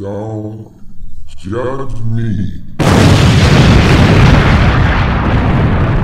[0.00, 0.82] Don't
[1.36, 2.62] judge me.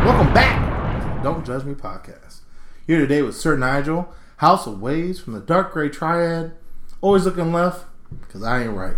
[0.04, 2.40] Welcome back to the Don't Judge Me podcast.
[2.86, 6.52] Here today with Sir Nigel, House of Waves from the Dark Gray Triad.
[7.00, 7.86] Always looking left,
[8.20, 8.96] because I ain't right.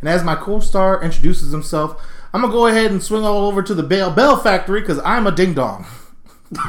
[0.00, 2.04] And as my co star introduces himself,
[2.34, 4.98] I'm going to go ahead and swing all over to the Bell Bell Factory, because
[5.04, 5.86] I'm a ding dong.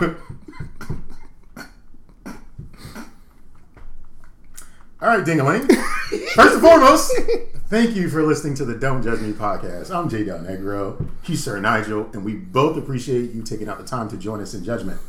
[5.02, 5.66] All right, Dingaling.
[6.35, 7.12] First and foremost,
[7.71, 9.95] thank you for listening to the Don't Judge Me podcast.
[9.95, 10.25] I'm J.
[10.25, 11.07] Del Negro.
[11.23, 14.53] He's Sir Nigel, and we both appreciate you taking out the time to join us
[14.53, 14.99] in judgment.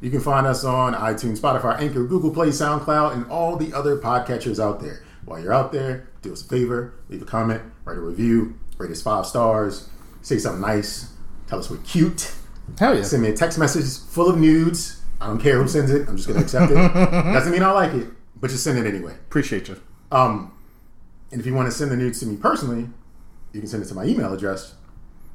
[0.00, 3.96] You can find us on iTunes, Spotify, Anchor, Google Play, SoundCloud, and all the other
[3.96, 5.04] podcatchers out there.
[5.24, 8.90] While you're out there, do us a favor, leave a comment, write a review, rate
[8.90, 9.88] us five stars,
[10.20, 11.12] say something nice,
[11.46, 12.34] tell us we're cute,
[12.76, 13.04] Hell yeah.
[13.04, 15.00] send me a text message full of nudes.
[15.20, 16.08] I don't care who sends it.
[16.08, 16.74] I'm just gonna accept it.
[16.94, 18.08] Doesn't mean I like it,
[18.40, 19.12] but just send it anyway.
[19.12, 19.80] Appreciate you.
[20.10, 20.52] Um,
[21.32, 22.88] and if you want to send the nudes to me personally,
[23.52, 24.74] you can send it to my email address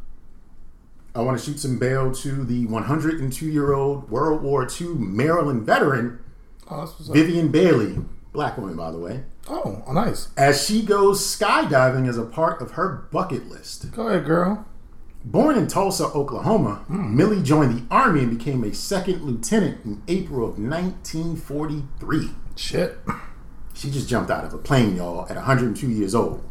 [1.13, 5.67] I want to shoot some bail to the 102 year old World War II Maryland
[5.67, 6.17] veteran,
[6.67, 7.15] Oh, that's what's up.
[7.15, 7.99] Vivian Bailey,
[8.33, 10.29] black woman, by the way, Oh, oh, nice.
[10.35, 13.91] as she goes skydiving as a part of her bucket list.
[13.91, 14.65] Go ahead, girl.
[15.25, 17.15] Born in Tulsa, Oklahoma, hmm.
[17.15, 22.31] Millie joined the Army and became a second lieutenant in April of 1943.
[22.55, 22.97] Shit.
[23.79, 26.43] She just jumped out of a plane, y'all, at 102 years old.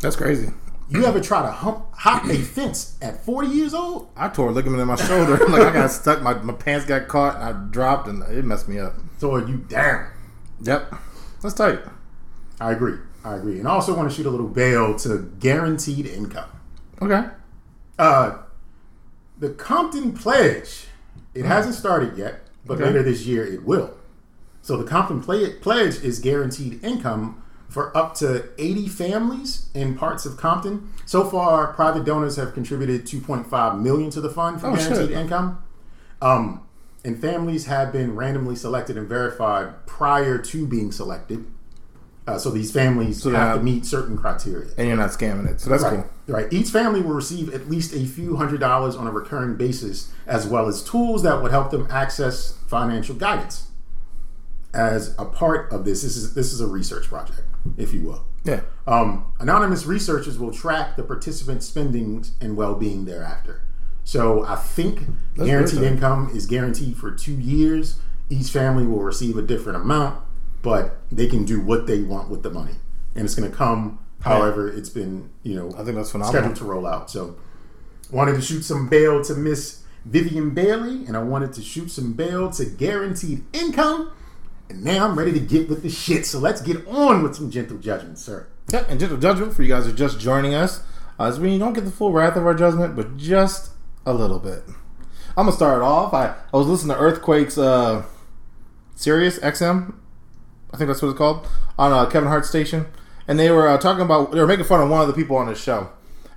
[0.00, 0.50] That's crazy.
[0.90, 4.10] You ever try to hump, hop a fence at 40 years old?
[4.18, 5.38] I tore a ligament in my shoulder.
[5.48, 6.20] like I got stuck.
[6.20, 8.92] My, my pants got caught and I dropped and it messed me up.
[9.16, 10.10] So are you down?
[10.60, 10.94] Yep.
[11.40, 11.78] That's tight.
[12.60, 12.98] I agree.
[13.24, 13.58] I agree.
[13.58, 16.50] And I also want to shoot a little bail to guaranteed income.
[17.00, 17.28] Okay.
[17.98, 18.40] Uh,
[19.38, 20.88] the Compton Pledge.
[21.32, 22.84] It hasn't started yet, but Okay.
[22.84, 23.94] later this year it will.
[24.64, 30.38] So the Compton Pledge is guaranteed income for up to 80 families in parts of
[30.38, 30.88] Compton.
[31.04, 35.18] So far, private donors have contributed 2.5 million to the fund for Oh, guaranteed shit.
[35.18, 35.58] income.
[36.22, 36.62] Um,
[37.04, 41.44] and families have been randomly selected and verified prior to being selected.
[42.26, 44.70] Uh, so these families have have- to meet certain criteria.
[44.78, 45.60] And you're not scamming it.
[45.60, 45.92] So that's Right.
[46.26, 46.34] cool.
[46.34, 46.50] Right.
[46.50, 50.46] Each family will receive at least a few hundred dollars on a recurring basis, as
[50.46, 53.66] well as tools that would help them access financial guidance.
[54.74, 57.42] As a part of this, this is this is a research project,
[57.76, 58.26] if you will.
[58.44, 58.60] Yeah.
[58.86, 63.62] Um, anonymous researchers will track the participants' spendings and well-being thereafter.
[64.02, 67.98] So I think That's guaranteed good, income is guaranteed for two years.
[68.28, 70.22] Each family will receive a different amount,
[70.60, 72.74] but they can do what they want with the money,
[73.14, 76.32] and it's going to come however it's been, you know, I think that's phenomenal.
[76.32, 77.10] scheduled to roll out.
[77.10, 77.36] So
[78.10, 82.12] wanted to shoot some bail to Miss Vivian Bailey, and I wanted to shoot some
[82.14, 84.12] bail to guaranteed income.
[84.74, 86.26] And now I'm ready to get with the shit.
[86.26, 88.48] So let's get on with some gentle judgment, sir.
[88.72, 90.82] Yeah, and gentle judgment for you guys who are just joining us.
[91.18, 93.70] Uh, is when you don't get the full wrath of our judgment, but just
[94.04, 94.64] a little bit.
[95.36, 96.12] I'm gonna start off.
[96.12, 98.02] I, I was listening to Earthquake's uh,
[98.96, 99.94] Sirius XM,
[100.72, 101.46] I think that's what it's called,
[101.78, 102.86] on uh, Kevin Hart's station,
[103.28, 105.36] and they were uh, talking about they were making fun of one of the people
[105.36, 105.90] on the show,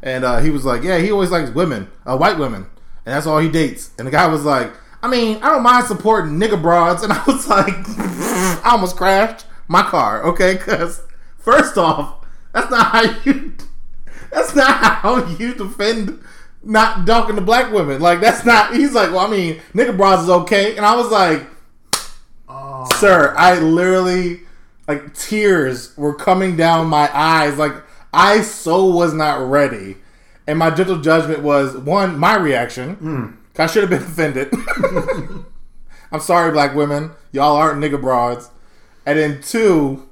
[0.03, 2.67] and uh, he was like, "Yeah, he always likes women, uh, white women,
[3.03, 4.71] and that's all he dates." And the guy was like,
[5.01, 9.45] "I mean, I don't mind supporting nigga broads," and I was like, I almost crashed
[9.67, 10.23] my car.
[10.23, 11.01] Okay, because
[11.37, 13.53] first off, that's not how you.
[14.31, 16.21] That's not how you defend
[16.61, 18.01] not dunking the black women.
[18.01, 18.75] Like that's not.
[18.75, 21.47] He's like, well, I mean, nigga bras is okay, and I was like,
[22.49, 24.41] Oh, sir, I literally
[24.87, 27.57] like tears were coming down my eyes.
[27.57, 27.73] Like
[28.13, 29.97] I so was not ready,
[30.45, 32.95] and my gentle judgment was one my reaction.
[32.95, 33.25] Hmm.
[33.59, 34.53] I should have been offended.
[36.11, 38.49] I'm sorry, black women, y'all aren't nigga broads,
[39.05, 40.07] and then two.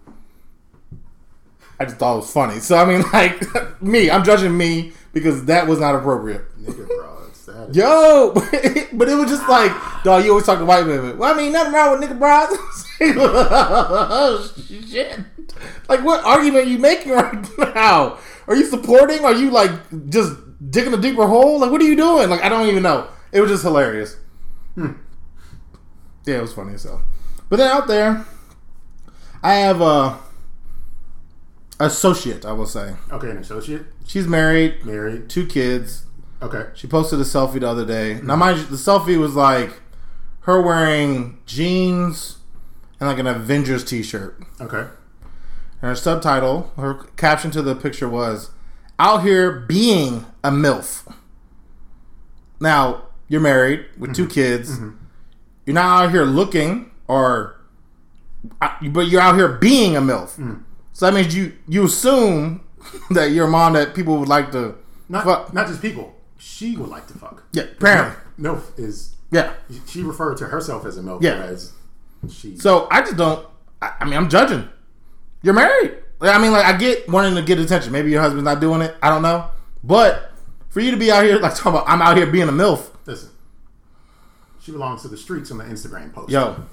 [1.79, 2.59] I just thought it was funny.
[2.59, 6.43] So I mean, like me, I'm judging me because that was not appropriate.
[6.61, 7.49] Nigga broads.
[7.71, 8.31] Yo,
[8.93, 9.71] but it was just like,
[10.03, 10.23] dog.
[10.23, 11.17] You always talk to white women.
[11.17, 12.49] Well, I mean, nothing wrong with nigga bras.
[13.01, 15.19] oh, shit.
[15.87, 18.17] Like, what argument are you making right now?
[18.47, 19.23] Are you supporting?
[19.23, 19.71] Are you like
[20.09, 20.33] just
[20.71, 21.59] digging a deeper hole?
[21.59, 22.29] Like, what are you doing?
[22.29, 23.07] Like, I don't even know.
[23.35, 24.15] It was just hilarious.
[24.75, 24.93] Hmm.
[26.25, 27.03] Yeah, it was funny as hell.
[27.49, 28.25] But then out there,
[29.43, 30.17] I have a
[31.79, 32.45] associate.
[32.45, 35.29] I will say Okay, an associate, she's married, married.
[35.29, 36.05] two kids.
[36.41, 36.65] Okay.
[36.73, 38.19] She posted a selfie the other day.
[38.23, 39.81] Now, mind you, the selfie was like
[40.41, 42.37] her wearing jeans
[42.99, 44.41] and like an Avengers T-shirt.
[44.61, 44.79] Okay.
[45.81, 48.51] And her subtitle, her caption to the picture was
[48.97, 51.05] "Out here being a milf."
[52.59, 54.31] Now you're married with two mm-hmm.
[54.31, 54.71] kids.
[54.77, 54.97] Mm-hmm.
[55.65, 57.59] You're not out here looking, or
[58.61, 60.37] uh, but you're out here being a milf.
[60.37, 60.63] Mm.
[60.93, 62.63] So that means you you assume
[63.11, 64.75] that you're mom that people would like to
[65.09, 65.53] Not fuck.
[65.53, 66.15] not just people.
[66.37, 67.43] She would like to fuck.
[67.53, 68.15] Yeah, apparently.
[68.39, 69.53] MILF is Yeah.
[69.87, 71.35] she referred to herself as a MILF Yeah.
[71.35, 71.71] as
[72.29, 73.47] she So I just don't.
[73.81, 74.67] I, I mean, I'm judging.
[75.41, 75.95] You're married.
[76.19, 77.91] Like, I mean, like I get wanting to get attention.
[77.91, 78.95] Maybe your husband's not doing it.
[79.01, 79.49] I don't know.
[79.83, 80.31] But
[80.75, 82.89] for you to be out here like talking about, I'm out here being a milf.
[83.05, 83.29] listen.
[84.59, 86.29] She belongs to the streets on the Instagram post.
[86.29, 86.65] Yo,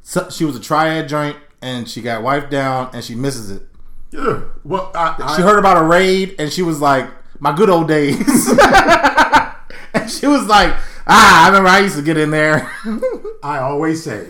[0.00, 3.64] so, she was a triad joint, and she got wiped down, and she misses it.
[4.12, 4.44] Yeah.
[4.64, 7.06] Well, I, I, She heard about a raid, and she was like,
[7.38, 8.16] "My good old days."
[9.92, 10.74] and she was like,
[11.06, 12.72] "Ah, I remember I used to get in there."
[13.42, 14.28] I always say,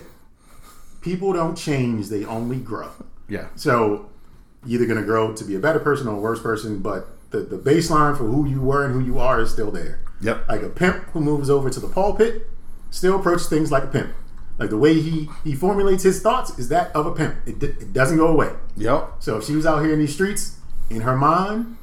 [1.03, 2.91] people don't change; they only grow.
[3.29, 3.47] yeah.
[3.55, 4.11] So,
[4.67, 7.41] you're either gonna grow to be a better person or a worse person, but the,
[7.41, 10.01] the baseline for who you were and who you are is still there.
[10.21, 10.49] Yep.
[10.49, 12.49] Like a pimp who moves over to the pulpit
[12.91, 14.13] still approaches things like a pimp.
[14.59, 17.37] Like the way he he formulates his thoughts is that of a pimp.
[17.47, 18.51] It, d- it doesn't go away.
[18.77, 19.17] Yep.
[19.21, 20.59] So if she was out here in these streets,
[20.91, 21.77] in her mind,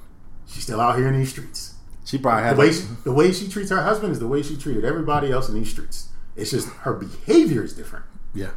[0.48, 1.76] she's still out here in these streets.
[2.04, 4.28] She probably had The way like, she, the way she treats her husband is the
[4.28, 6.10] way she treated everybody else in these streets.
[6.36, 8.52] It's just her behavior is different, yeah.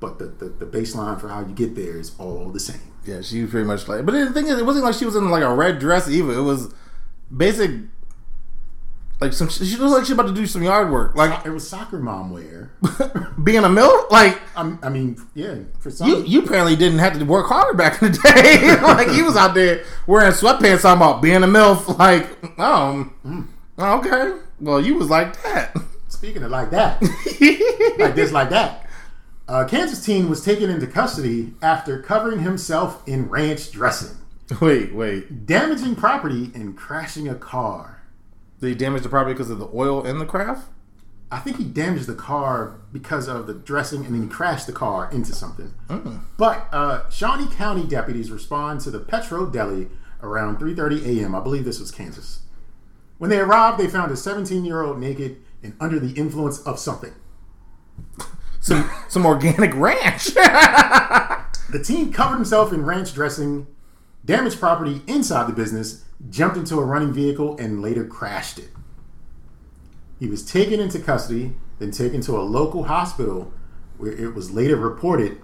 [0.00, 2.80] But the, the, the baseline for how you get there is all the same.
[3.04, 4.04] Yeah, she was pretty much like.
[4.04, 6.32] But the thing is, it wasn't like she was in like a red dress either.
[6.32, 6.74] It was
[7.34, 7.70] basic,
[9.20, 9.48] like some.
[9.48, 12.30] She looked like she about to do some yard work, like It was soccer mom
[12.30, 12.72] wear.
[13.42, 14.06] being a mill.
[14.10, 16.08] Like I'm, I mean, yeah, for some.
[16.08, 18.76] you, you apparently didn't have to work harder back in the day.
[18.82, 21.98] like he was out there wearing sweatpants, talking about being a milf.
[21.98, 23.48] Like, um,
[23.78, 25.76] okay, well, you was like that.
[26.08, 27.00] Speaking of like that,
[27.98, 28.86] like this, like that.
[29.50, 34.16] A Kansas teen was taken into custody after covering himself in ranch dressing,
[34.60, 35.44] wait, wait.
[35.44, 38.00] damaging property, and crashing a car.
[38.60, 40.68] Did he damage the property because of the oil in the craft?
[41.32, 44.72] I think he damaged the car because of the dressing, and then he crashed the
[44.72, 45.74] car into something.
[46.36, 49.88] But uh, Shawnee County deputies respond to the Petro Deli
[50.22, 51.34] around 3:30 a.m.
[51.34, 52.42] I believe this was Kansas.
[53.18, 57.14] When they arrived, they found a 17-year-old naked and under the influence of something.
[58.60, 60.30] Some some organic ranch.
[61.70, 63.68] The teen covered himself in ranch dressing,
[64.24, 68.70] damaged property inside the business, jumped into a running vehicle, and later crashed it.
[70.18, 73.52] He was taken into custody, then taken to a local hospital
[73.98, 75.40] where it was later reported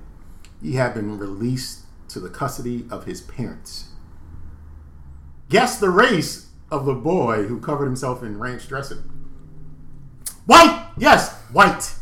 [0.60, 3.90] he had been released to the custody of his parents.
[5.48, 8.98] Guess the race of the boy who covered himself in ranch dressing.
[10.44, 10.88] White!
[10.98, 11.94] Yes, white.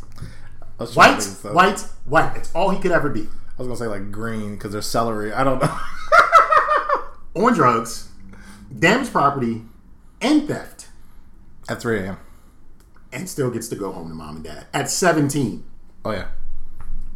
[0.79, 1.53] I was trying White, to think of stuff.
[1.53, 1.79] white,
[2.27, 2.37] white.
[2.37, 3.21] It's all he could ever be.
[3.21, 5.31] I was gonna say like green because there's celery.
[5.31, 5.77] I don't know.
[7.35, 8.09] on drugs,
[8.77, 9.63] damaged property,
[10.21, 10.87] and theft,
[11.69, 12.17] At 3 a.m.
[13.13, 15.63] and still gets to go home to mom and dad at 17.
[16.03, 16.27] Oh yeah.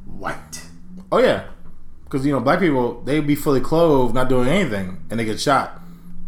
[0.06, 0.64] White.
[1.12, 1.46] Oh yeah.
[2.06, 5.40] Because you know black people they be fully clothed, not doing anything, and they get
[5.40, 5.80] shot.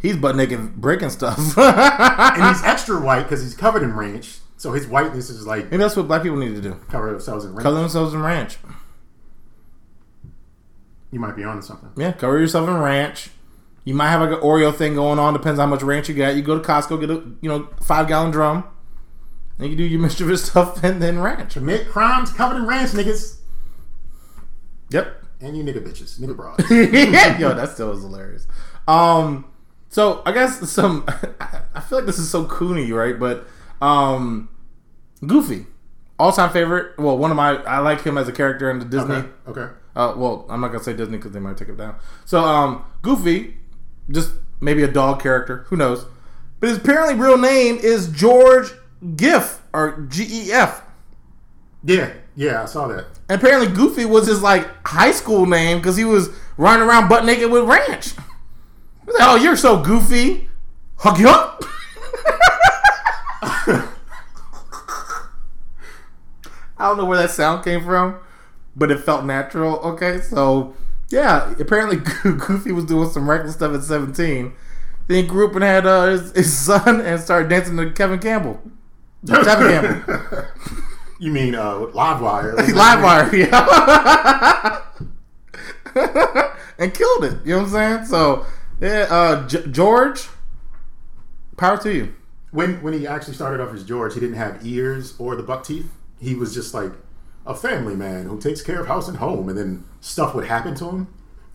[0.02, 1.38] He's butt naked breaking stuff.
[1.58, 4.40] And he's extra white because he's covered in ranch.
[4.62, 6.75] So his whiteness is like Maybe that's what black people need to do.
[6.88, 7.63] cover themselves in ranch.
[7.63, 8.60] Cover themselves in ranch.
[11.10, 11.89] You might be onto something.
[11.98, 13.32] Yeah, cover yourself in ranch.
[13.86, 15.34] You might have like an Oreo thing going on.
[15.34, 16.36] Depends how much ranch you got.
[16.36, 18.63] You go to Costco, get a you know five gallon drum.
[19.58, 21.53] And you do your mischievous stuff and then ranch.
[21.53, 23.38] Commit crimes covered in ranch, niggas.
[24.91, 25.24] Yep.
[25.39, 26.20] And you nigga bitches.
[26.20, 26.70] Nigga broads.
[27.39, 28.46] Yo, that still is hilarious.
[28.88, 29.46] Um,
[29.89, 31.03] so I guess some.
[31.74, 33.20] I feel like this is so coony, right?
[33.20, 33.48] But
[33.82, 34.50] um,
[35.26, 35.66] Goofy,
[36.20, 36.98] all time favorite.
[36.98, 37.58] Well, one of my.
[37.64, 39.16] I like him as a character in the Disney.
[39.16, 39.30] okay.
[39.48, 39.74] Okay.
[39.96, 41.96] Uh, well, I'm not gonna say Disney because they might take it down.
[42.26, 43.58] So, um, Goofy,
[44.10, 45.66] just maybe a dog character.
[45.68, 46.06] Who knows?
[46.60, 48.72] But his apparently real name is George
[49.16, 50.84] Giff or G E F.
[51.84, 52.14] Yeah.
[52.36, 53.08] Yeah, I saw that.
[53.28, 57.26] And apparently Goofy was his like high school name because he was running around butt
[57.26, 58.14] naked with Ranch.
[59.08, 60.48] Like, oh, you're so goofy.
[60.98, 61.64] Hug you up.
[63.41, 63.89] I
[66.79, 68.19] don't know where that sound came from,
[68.75, 69.77] but it felt natural.
[69.79, 70.75] Okay, so
[71.10, 74.53] yeah, apparently Goofy was doing some reckless stuff at 17.
[75.07, 78.21] Then he grew up and had uh, his, his son and started dancing to Tevin
[78.21, 78.62] Campbell.
[79.25, 80.45] Tevin Campbell.
[81.21, 82.55] You mean uh, Livewire?
[82.55, 84.81] Livewire, yeah.
[86.79, 87.45] and killed it.
[87.45, 88.05] You know what I'm saying?
[88.05, 88.48] So,
[88.79, 90.27] yeah, uh, J- George,
[91.57, 92.15] power to you.
[92.51, 95.63] When when he actually started off as George, he didn't have ears or the buck
[95.65, 95.91] teeth.
[96.20, 96.91] He was just like
[97.46, 100.75] a family man who takes care of house and home, and then stuff would happen
[100.75, 101.08] to him,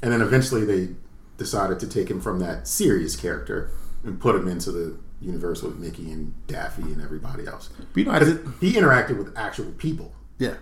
[0.03, 0.95] and then eventually they
[1.37, 3.71] decided to take him from that serious character
[4.03, 7.71] and put him into the universe with Mickey and Daffy and everybody else.
[7.93, 10.13] But you know, did, He interacted with actual people.
[10.39, 10.55] yeah.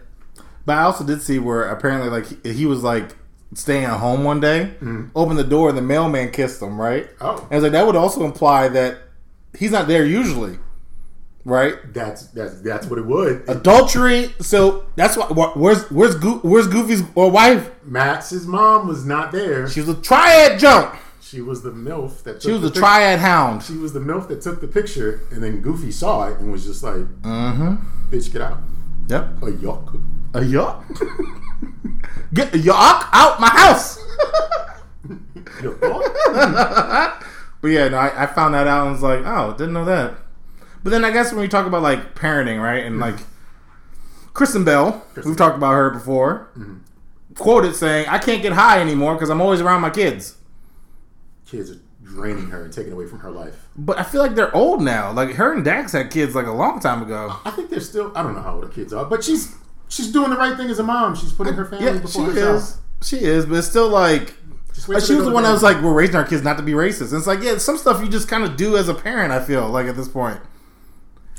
[0.67, 3.17] But I also did see where apparently, like, he, was like
[3.53, 5.09] staying at home one day, mm-hmm.
[5.15, 7.09] opened the door, and the mailman kissed him, right?
[7.21, 7.37] Oh.
[7.37, 8.99] And I was like, that would also imply that
[9.59, 10.59] he's not there usually,
[11.45, 11.75] right?
[11.93, 13.49] That's that's that's what it would.
[13.49, 14.35] Adultery.
[14.41, 15.27] So that's why.
[15.55, 17.71] Where's where's Go, where's Goofy's or wife?
[17.85, 19.69] Max's mom was not there.
[19.69, 20.97] She was a triad jump.
[21.21, 23.63] She was the MILF that took She was the triad hound.
[23.63, 26.65] She was the MILF that took the picture, and then Goofy saw it and was
[26.65, 27.77] just like, Mm-hmm.
[28.11, 28.61] "Bitch, get out!"
[29.09, 29.43] Yep.
[29.43, 29.95] A yuck.
[30.35, 30.85] A yuck.
[32.35, 33.99] Get a yuck out my house.
[37.65, 40.19] But yeah, no, I, I found that out and was like, oh, didn't know that.
[40.83, 44.33] But then I guess when we talk about like parenting, right, and like mm-hmm.
[44.35, 46.81] Kristen Bell, we've talked about her before, mm-hmm.
[47.37, 50.37] quoted saying, "I can't get high anymore because I'm always around my kids."
[51.47, 53.67] Kids are draining her and taking away from her life.
[53.79, 55.11] But I feel like they're old now.
[55.13, 57.35] Like her and Dax had kids like a long time ago.
[57.47, 58.13] I think they're still.
[58.15, 59.57] I don't know how old her kids are, but she's
[59.89, 61.17] she's doing the right thing as a mom.
[61.17, 62.63] She's putting her family Yeah, she before herself.
[62.63, 63.09] is.
[63.09, 64.35] She is, but it's still like.
[64.75, 66.43] Just wait Like till she was the one that was like, "We're raising our kids
[66.43, 68.77] not to be racist." And it's like, yeah, some stuff you just kind of do
[68.77, 69.33] as a parent.
[69.33, 70.41] I feel like at this point.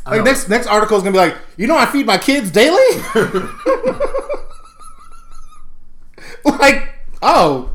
[0.07, 2.77] Like next next article is gonna be like, you know, I feed my kids daily.
[6.45, 6.89] like,
[7.23, 7.71] oh,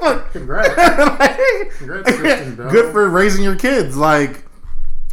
[0.32, 0.76] Congrats.
[0.76, 2.10] Like, Congrats,
[2.72, 3.96] good for raising your kids.
[3.96, 4.44] Like,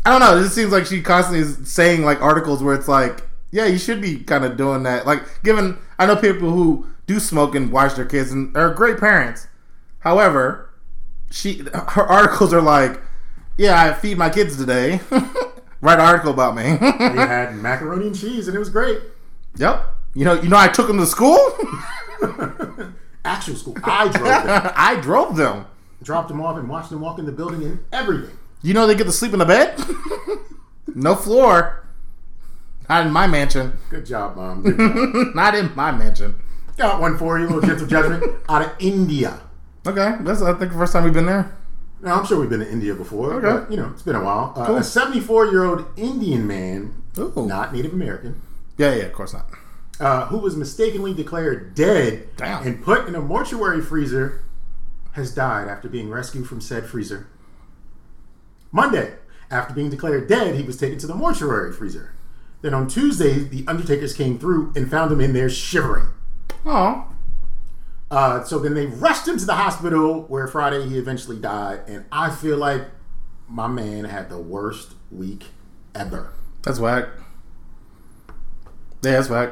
[0.05, 0.37] I don't know.
[0.37, 3.77] It just seems like she constantly is saying like articles where it's like, yeah, you
[3.77, 5.05] should be kind of doing that.
[5.05, 8.99] Like, given I know people who do smoke and watch their kids and are great
[8.99, 9.47] parents.
[9.99, 10.69] However,
[11.31, 13.01] she her articles are like,
[13.57, 15.01] yeah, I feed my kids today.
[15.81, 16.63] Write an article about me.
[16.81, 18.99] They had macaroni and cheese, and it was great.
[19.57, 19.85] Yep.
[20.13, 21.37] You know, you know, I took them to school.
[23.25, 23.75] Actual school.
[23.83, 25.65] I drove them, I drove them.
[26.01, 28.37] dropped them off, and watched them walk in the building and everything.
[28.61, 29.79] You know, they get to sleep in the bed.
[30.95, 31.85] no floor.
[32.89, 33.77] Not in my mansion.
[33.89, 34.63] Good job, mom.
[34.63, 35.35] Good job.
[35.35, 36.35] Not in my mansion.
[36.77, 39.39] Got one for you, a little gentle judgment out of India.
[39.87, 41.55] Okay, that's I think the first time we've been there.
[42.01, 43.47] Now, I'm sure we've been to India before, Okay.
[43.63, 44.53] but you know it's been a while.
[44.55, 44.77] Uh, Cool.
[44.77, 47.31] A 74 year old Indian man, Ooh.
[47.47, 48.41] not Native American,
[48.77, 49.45] Yeah, yeah, of course not.
[49.99, 52.63] uh, who was mistakenly declared dead Damn.
[52.67, 54.43] and put in a mortuary freezer,
[55.13, 57.27] has died after being rescued from said freezer.
[58.71, 59.13] Monday,
[59.49, 62.11] after being declared dead, he was taken to the mortuary freezer.
[62.61, 66.07] Then on Tuesday, the undertakers came through and found him in there shivering.
[66.65, 67.05] Oh,
[68.11, 71.81] Uh, so then they rushed him to the hospital where Friday he eventually died.
[71.87, 72.83] And I feel like
[73.47, 75.45] my man had the worst week
[75.93, 76.31] ever.
[76.63, 77.05] that's whack.
[79.01, 79.51] Yeah, that's whack.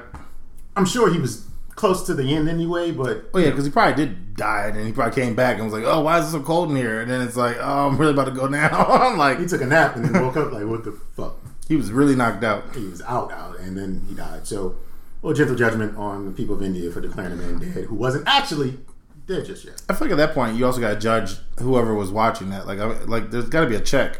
[0.75, 4.05] I'm sure he was close to the end anyway, but Oh yeah, because he probably
[4.05, 6.41] did die, and he probably came back and was like, "Oh, why is it so
[6.41, 9.17] cold in here?" And then it's like, "Oh, I'm really about to go now." I'm
[9.17, 11.35] like, he took a nap and then woke up like, what the fuck?
[11.67, 12.75] he was really knocked out.
[12.75, 14.45] He was out, out, and then he died.
[14.47, 14.75] So,
[15.23, 18.27] well, gentle judgment on the people of India for declaring a man dead who wasn't
[18.27, 18.77] actually
[19.25, 19.81] dead just yet.
[19.89, 22.67] I feel like at that point, you also got to judge whoever was watching that.
[22.67, 24.19] Like, I, like there's got to be a check,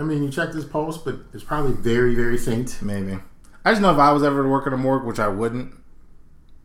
[0.00, 2.80] I mean, you checked his pulse, but it's probably very, very faint.
[2.80, 3.18] maybe.
[3.66, 5.74] I just know if I was ever to work in a morgue, which I wouldn't,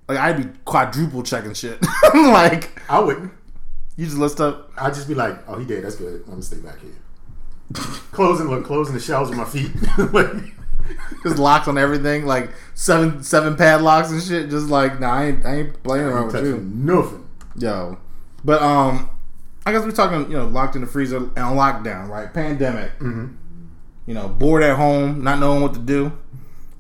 [0.07, 1.85] like I'd be quadruple checking shit.
[2.13, 3.33] like I wouldn't.
[3.97, 4.71] you just list up.
[4.77, 5.83] I'd just be like, oh, he dead.
[5.83, 6.21] That's good.
[6.21, 6.91] I'm gonna stay back here.
[8.13, 9.71] closing, look, closing the shelves with my feet.
[10.13, 10.54] like,
[11.23, 14.49] Just locks on everything, like seven seven padlocks and shit.
[14.49, 16.57] Just like, nah, I ain't, I ain't playing around with you.
[16.59, 17.27] nothing.
[17.57, 17.97] Yo,
[18.43, 19.09] but um,
[19.65, 22.31] I guess we're talking, you know, locked in the freezer and on lockdown, right?
[22.33, 22.91] Pandemic.
[22.99, 23.35] Mm-hmm.
[24.05, 26.11] You know, bored at home, not knowing what to do.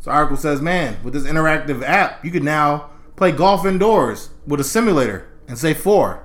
[0.01, 4.59] So article says, man, with this interactive app, you can now play golf indoors with
[4.59, 6.23] a simulator and say four.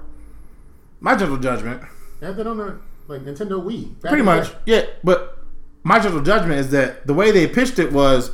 [1.00, 1.82] My gentle judgment,
[2.20, 3.99] They had that on the like Nintendo Wii.
[4.00, 4.82] Pretty much, yeah.
[5.02, 5.38] But
[5.82, 8.30] my gentle judgment is that the way they pitched it was,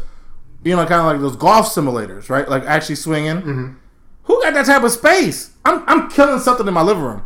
[0.64, 2.48] you know, kind of like those golf simulators, right?
[2.48, 3.36] Like actually swinging.
[3.36, 3.72] Mm-hmm.
[4.24, 5.52] Who got that type of space?
[5.64, 7.22] I'm I'm killing something in my living room.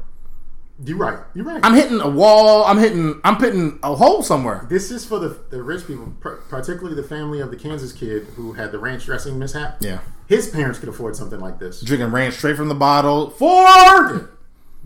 [0.83, 1.19] You're right.
[1.35, 1.61] You're right.
[1.63, 2.65] I'm hitting a wall.
[2.65, 3.21] I'm hitting.
[3.25, 4.67] I'm hitting a hole somewhere.
[4.71, 8.55] this is for the the rich people, particularly the family of the Kansas kid who
[8.55, 9.77] had the ranch dressing mishap.
[9.81, 11.81] Yeah, His parents could afford something like this.
[11.83, 13.31] drinking ranch straight from the bottle.
[13.31, 14.31] Four.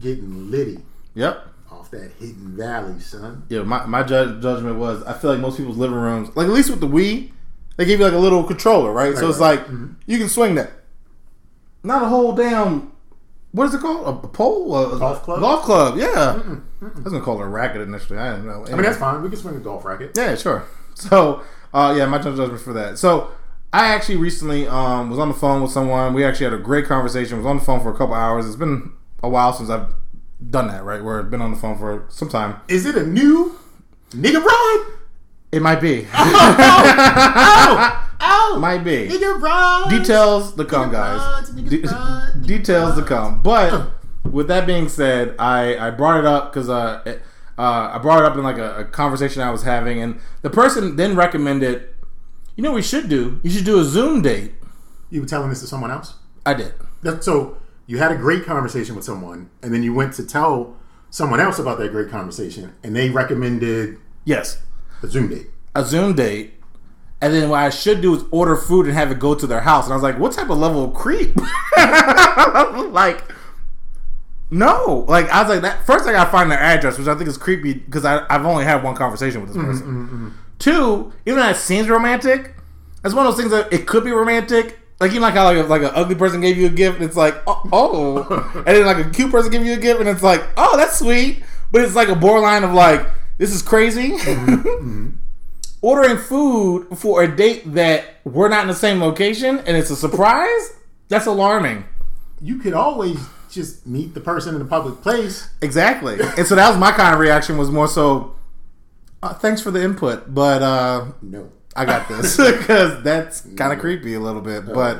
[0.00, 0.80] Getting litty
[1.14, 1.46] Yep.
[1.94, 3.44] That Hidden Valley, son.
[3.48, 6.52] Yeah, my, my judge, judgment was I feel like most people's living rooms, like at
[6.52, 7.32] least with the Wii,
[7.76, 9.16] they give you like a little controller, right?
[9.16, 9.58] so it's right.
[9.58, 9.68] like
[10.06, 10.72] you can swing that.
[11.82, 12.92] Not a whole damn.
[13.52, 14.24] What is it called?
[14.24, 14.76] A, pole?
[14.76, 15.40] A, Golf club?
[15.40, 15.96] Golf club.
[15.96, 16.42] Yeah.
[16.82, 18.18] I was gonna call it a racket initially.
[18.18, 18.66] I didn't know.
[18.66, 19.22] I mean, that's fine.
[19.22, 20.12] We can swing a golf racket.
[20.16, 20.64] Yeah, sure.
[20.94, 22.98] So, uh, yeah, my judgment for that.
[22.98, 23.30] So,
[23.72, 26.14] I actually recently um, was on the phone with someone.
[26.14, 27.36] We actually had a great conversation.
[27.36, 28.46] Was on the phone for a couple hours.
[28.46, 29.94] It's been a while since I've
[30.50, 31.02] done that, right?
[31.02, 32.60] Where I've been on the phone for some time.
[32.68, 33.58] Is it a new
[34.10, 34.86] nigga ride?
[35.52, 36.06] It might be.
[36.16, 39.08] Oh, oh, might be.
[39.08, 39.86] nigga ride.
[39.90, 41.50] Details to come, guys.
[41.50, 41.82] De-
[42.46, 43.42] details to come.
[43.42, 43.90] But
[44.24, 47.22] with that being said, I I brought it up because uh, it-
[47.56, 50.50] uh, I brought it up in like a, a conversation I was having, and the
[50.50, 51.88] person then recommended,
[52.56, 53.38] you know, what we should do.
[53.44, 54.54] You should do a Zoom date.
[55.10, 56.14] You were telling this to someone else?
[56.44, 56.74] I did.
[57.02, 60.76] That, so you had a great conversation with someone, and then you went to tell
[61.10, 64.62] someone else about that great conversation, and they recommended Yes,
[65.02, 65.46] a Zoom date.
[65.74, 66.54] a Zoom date.
[67.20, 69.60] And then what I should do is order food and have it go to their
[69.62, 69.84] house.
[69.84, 71.34] And I was like, what type of level of creep?
[72.92, 73.24] like,
[74.50, 75.06] no.
[75.08, 77.38] Like, I was like, that first I gotta find their address, which I think is
[77.38, 79.86] creepy because I've only had one conversation with this mm-hmm, person.
[79.86, 80.28] Mm-hmm, mm-hmm.
[80.58, 82.54] Two, even though that seems romantic,
[83.02, 84.78] that's one of those things that it could be romantic.
[85.04, 86.96] Like, you know, like how like, if, like an ugly person gave you a gift,
[86.96, 88.52] and it's like, oh, oh.
[88.66, 90.98] and then like a cute person give you a gift, and it's like, oh, that's
[90.98, 91.42] sweet.
[91.70, 93.06] But it's like a borderline of like,
[93.36, 94.16] this is crazy.
[95.84, 99.96] ordering food for a date that we're not in the same location and it's a
[99.96, 100.72] surprise,
[101.08, 101.84] that's alarming.
[102.40, 103.18] You could always
[103.50, 105.50] just meet the person in a public place.
[105.60, 106.18] Exactly.
[106.38, 108.34] and so that was my kind of reaction was more so
[109.22, 111.52] uh, thanks for the input, but uh No.
[111.76, 114.98] I got this because that's kind of creepy a little bit, but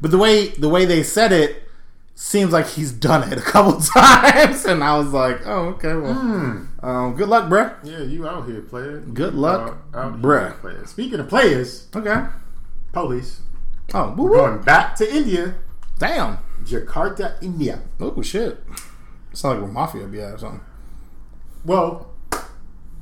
[0.00, 1.68] but the way the way they said it
[2.14, 6.12] seems like he's done it a couple times and I was like, "Oh, okay, well.
[6.82, 9.00] Um, good luck, bruh." Yeah, you out here, player.
[9.00, 10.60] Good You luck, out, out bruh.
[10.60, 10.86] Player.
[10.86, 12.24] Speaking of players, Okay.
[12.92, 13.40] police
[13.94, 14.36] Oh, woo woo.
[14.36, 15.54] going back to India,
[15.98, 16.38] Damn.
[16.64, 17.80] Jakarta, India.
[18.00, 18.62] Oh shit.
[19.32, 20.60] Sound like we're mafia be at or something.
[21.64, 22.11] Well,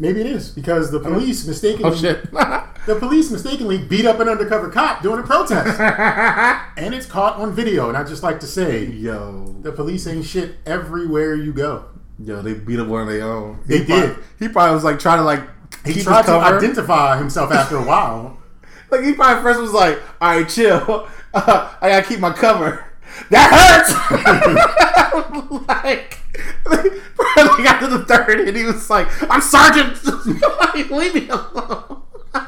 [0.01, 2.29] maybe it is because the police mistakenly Oh shit.
[2.87, 5.79] the police mistakenly beat up an undercover cop during a protest,
[6.77, 7.89] and it's caught on video.
[7.89, 11.85] And I just like to say, Yo, the police ain't shit everywhere you go.
[12.25, 13.61] yo, they beat up one of their own.
[13.67, 14.17] They he probably- did.
[14.39, 15.43] he probably was like trying to like
[15.85, 18.39] He keep tried to identify himself after a while.
[18.91, 21.09] like he probably first was like, "All right, chill.
[21.33, 22.85] Uh, I gotta keep my cover."
[23.31, 23.93] That hurts.
[25.69, 26.21] like,
[26.65, 30.05] probably got to the third, and he was like, "I'm Sergeant.
[30.05, 32.03] like, leave me alone."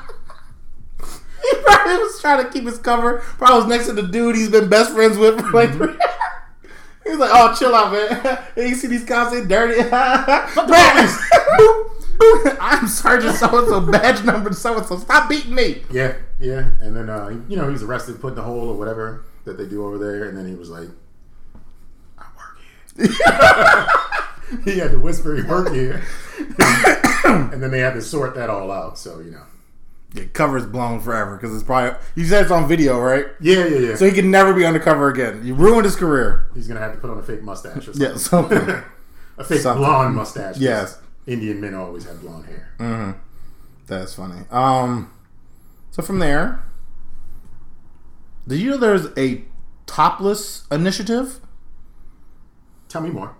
[1.44, 3.18] He probably was trying to keep his cover.
[3.18, 5.92] Probably was next to the dude he's been best friends with for like three.
[7.02, 8.44] He was like, "Oh, chill out, man.
[8.56, 9.82] you see these cops they dirty."
[12.60, 14.98] I'm Sergeant so and so, badge number so and so.
[14.98, 15.82] Stop beating me.
[15.90, 16.70] Yeah, yeah.
[16.80, 19.66] And then uh, you know he's arrested, put in the hole or whatever that they
[19.66, 20.88] do over there, and then he was like,
[22.18, 22.58] "I work
[22.96, 26.02] here." he had to whisper, "He work here,"
[27.24, 28.98] and then they had to sort that all out.
[28.98, 29.42] So you know,
[30.14, 33.26] Yeah, cover's blown forever because it's probably you said it's on video, right?
[33.40, 33.94] yeah, yeah, yeah.
[33.96, 35.42] So he can never be undercover again.
[35.44, 36.48] You ruined his career.
[36.54, 38.02] he's gonna have to put on a fake mustache or something.
[38.02, 38.58] Yeah, something.
[39.38, 39.82] a fake Something.
[39.84, 40.58] blonde mustache.
[40.58, 40.98] Yes.
[41.26, 43.16] Indian men always have blonde hair.
[43.86, 44.42] That's funny.
[44.50, 45.10] Um,
[45.90, 46.64] so from there,
[48.46, 49.44] did you know there's a
[49.86, 51.40] topless initiative?
[52.88, 53.36] Tell me more.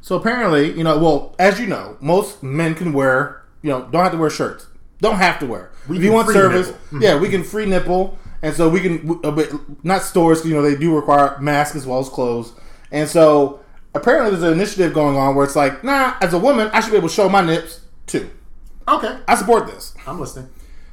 [0.00, 4.02] So apparently, you know, well, as you know, most men can wear, you know, don't
[4.02, 4.66] have to wear shirts.
[5.00, 5.72] Don't have to wear.
[5.88, 7.02] We if you want service, nipple.
[7.02, 9.50] yeah, we can free nipple, and so we can, uh, but
[9.84, 10.44] not stores.
[10.44, 12.52] You know, they do require masks as well as clothes,
[12.90, 13.60] and so
[13.94, 16.90] apparently there's an initiative going on where it's like, nah, as a woman, I should
[16.90, 18.30] be able to show my nips too.
[18.86, 19.94] Okay, I support this.
[20.06, 20.50] I'm listening.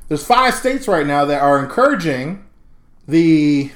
[0.08, 2.45] There's five states right now that are encouraging
[3.12, 3.71] the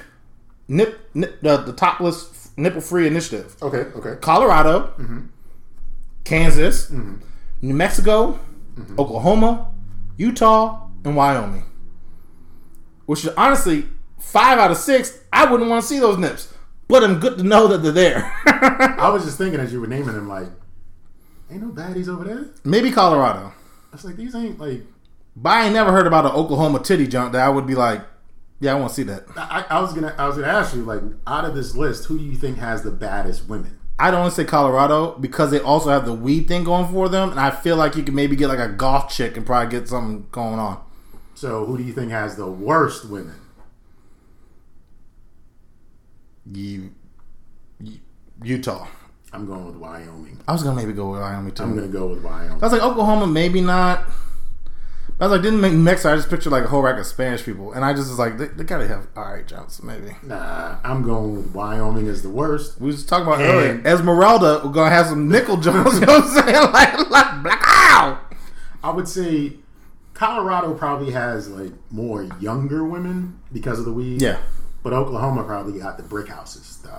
[0.66, 3.56] nip, nip the, the topless nipple free initiative.
[3.62, 4.18] Okay, okay.
[4.20, 5.26] Colorado, mm-hmm.
[6.24, 7.16] Kansas, mm-hmm.
[7.62, 8.40] New Mexico,
[8.74, 8.98] mm-hmm.
[8.98, 9.70] Oklahoma,
[10.16, 11.64] Utah, and Wyoming.
[13.04, 13.86] Which is honestly
[14.18, 15.20] five out of six.
[15.32, 16.52] I wouldn't want to see those nips,
[16.88, 18.32] but I'm good to know that they're there.
[18.46, 20.48] I was just thinking as you were naming them, like,
[21.50, 22.46] ain't no baddies over there.
[22.64, 23.52] Maybe Colorado,
[23.92, 24.82] I was like, these ain't like.
[25.36, 28.02] but I ain't never heard about an Oklahoma titty jump that I would be like,
[28.60, 29.24] yeah, I want to see that.
[29.36, 32.18] I, I was gonna, I was gonna ask you, like, out of this list, who
[32.18, 33.78] do you think has the baddest women?
[33.98, 37.40] I'd only say Colorado because they also have the weed thing going for them, and
[37.40, 40.26] I feel like you could maybe get like a golf chick and probably get something
[40.30, 40.82] going on.
[41.34, 43.34] So who do you think has the worst women?
[46.50, 46.92] You,
[48.42, 48.86] Utah.
[49.32, 50.40] I'm going with Wyoming.
[50.46, 51.62] I was gonna maybe go with Wyoming too.
[51.62, 52.52] I'm gonna go with Wyoming.
[52.52, 54.04] I was like Oklahoma, maybe not.
[55.18, 56.12] I was like, didn't make Mexico.
[56.12, 58.36] I just pictured like a whole rack of Spanish people, and I just was like,
[58.36, 60.14] they, they gotta have all right jumps, maybe.
[60.22, 62.78] Nah, I'm going with Wyoming as the worst.
[62.80, 63.80] We was talking about earlier.
[63.86, 65.94] Esmeralda, we're gonna have some nickel jumps.
[65.94, 66.54] you know what I'm saying?
[66.72, 68.20] Like, like, black, ow!
[68.84, 69.54] I would say
[70.12, 74.20] Colorado probably has like more younger women because of the weed.
[74.20, 74.38] Yeah,
[74.82, 76.90] But Oklahoma probably got the brick houses, the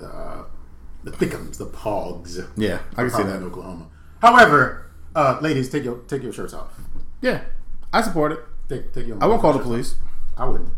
[0.00, 2.38] the the thickums, the pogs.
[2.56, 3.44] yeah, I can see that in.
[3.44, 3.86] Oklahoma.
[4.22, 6.72] However, uh, ladies, take your take your shirts off.
[7.20, 7.42] Yeah,
[7.92, 8.40] I support it.
[8.68, 9.22] Take, take your.
[9.22, 9.94] I won't call the police.
[10.36, 10.70] I wouldn't.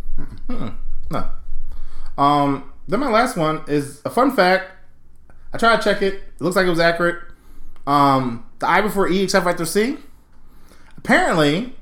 [1.11, 1.31] No.
[2.17, 2.73] Um.
[2.87, 4.71] Then my last one is a fun fact.
[5.53, 6.15] I tried to check it.
[6.15, 7.17] It looks like it was accurate.
[7.87, 9.97] Um, the I before E except after C.
[10.97, 11.75] Apparently,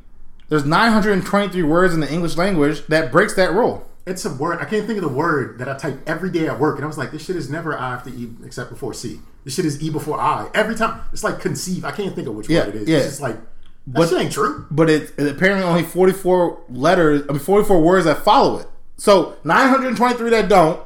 [0.49, 3.89] there's 923 words in the English language that breaks that rule.
[4.07, 4.61] It's a word.
[4.61, 6.87] I can't think of the word that I type every day at work, and I
[6.87, 9.21] was like, "This shit is never I after E except before C.
[9.45, 11.85] This shit is E before I every time." It's like conceive.
[11.85, 12.89] I can't think of which Yeah, word it is.
[12.89, 12.99] yeah.
[12.99, 13.37] It's just like
[13.87, 14.67] But- shit ain't true.
[14.71, 17.23] But it, it apparently only 44 letters.
[17.29, 18.67] I mean, 44 words that follow it.
[18.97, 20.81] So 923 that don't.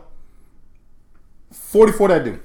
[1.53, 2.41] 44 that do.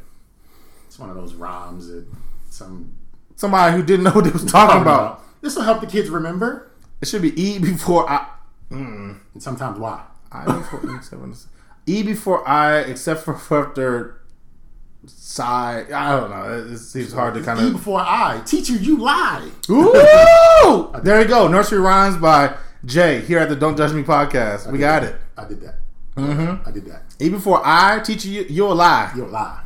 [0.87, 2.05] It's one of those rhymes that
[2.49, 2.91] some
[3.35, 5.23] Somebody who didn't know what they was talking about.
[5.41, 8.27] This will help the kids remember, It should be E before I.
[8.71, 9.19] Mm.
[9.33, 10.03] and sometimes why.
[10.31, 14.21] I before E E before I except for after
[15.07, 15.91] side.
[15.91, 16.73] I don't know.
[16.73, 17.73] It seems hard to kind E of.
[17.73, 18.41] before I.
[18.45, 19.49] Teacher, you lie.
[19.69, 20.91] Ooh!
[21.03, 21.47] There you go.
[21.47, 24.71] Nursery rhymes by Jay here at the Don't Judge Me podcast.
[24.71, 25.15] We got it.
[25.37, 25.75] I did that.
[26.15, 26.67] Mm-hmm.
[26.67, 27.03] I did that.
[27.19, 29.11] E before I teacher you you'll lie.
[29.15, 29.61] You'll lie.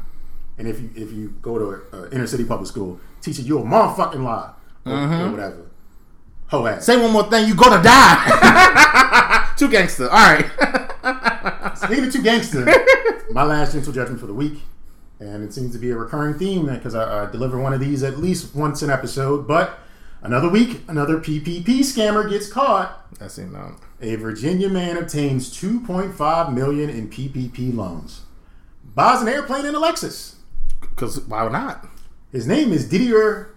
[0.57, 3.63] And if you if you go to uh, inner city public school, teacher, you're a
[3.63, 4.51] motherfucking lie
[4.85, 5.65] or, or whatever.
[6.47, 6.73] Ho ass.
[6.75, 6.81] Mm-hmm.
[6.81, 9.53] Say one more thing, you gonna die.
[9.57, 10.09] Too gangster.
[10.09, 11.77] All right.
[11.77, 12.65] Speaking of two gangster,
[13.31, 14.59] my last gentle judgment for the week,
[15.19, 18.03] and it seems to be a recurring theme because I, I deliver one of these
[18.03, 19.47] at least once an episode.
[19.47, 19.79] But
[20.21, 23.13] another week, another PPP scammer gets caught.
[23.19, 23.37] That's.
[23.37, 23.75] No.
[24.01, 28.21] A Virginia man obtains 2.5 million in PPP loans,
[28.95, 30.35] buys an airplane and a Lexus.
[30.79, 31.85] Because why not?
[32.31, 33.55] His name is Didier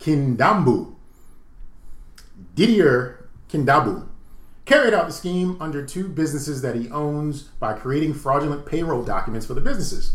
[0.00, 0.94] Kindambu.
[2.56, 4.08] Didier Kindambu
[4.64, 9.46] carried out the scheme under two businesses that he owns by creating fraudulent payroll documents
[9.46, 10.14] for the businesses.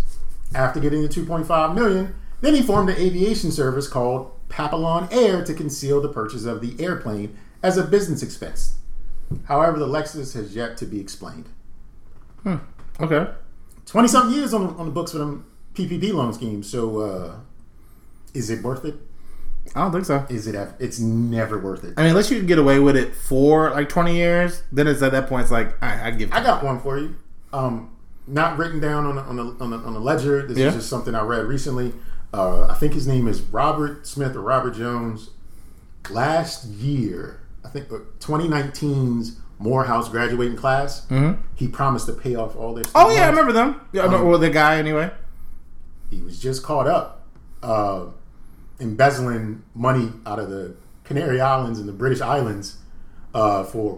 [0.54, 5.54] After getting the 2.5 million, then he formed an aviation service called Papillon Air to
[5.54, 8.78] conceal the purchase of the airplane as a business expense.
[9.46, 11.50] However, the Lexus has yet to be explained.
[13.00, 13.32] Okay.
[13.88, 16.64] 20 something years on, on the books for them PPP loan scheme.
[16.64, 17.36] So, uh,
[18.34, 18.96] is it worth it?
[19.76, 20.26] I don't think so.
[20.30, 20.56] Is it?
[20.80, 21.96] It's never worth it.
[21.98, 25.02] I mean, unless you can get away with it for like 20 years, then it's
[25.02, 27.16] at that point, it's like, all right, I give I got one for you.
[27.52, 27.95] Um,
[28.28, 30.46] not written down on the, on the, on the, on the ledger.
[30.48, 30.68] This Yeah.
[30.68, 31.94] is just something I read recently.
[32.34, 35.30] Uh, I think his name is Robert Smith or Robert Jones.
[36.10, 41.08] Last year, I think uh, 2019's Morehouse graduating class,
[41.56, 42.84] he promised to pay off all their.
[42.84, 42.98] Mm-hmm.
[42.98, 43.80] Oh, yeah, I remember them.
[43.94, 45.12] Yeah, I remember well, the guy anyway.
[46.10, 47.26] he was just caught up
[47.64, 48.06] uh,
[48.80, 52.78] embezzling money out of the Canary Islands and the British Islands
[53.34, 53.94] uh, for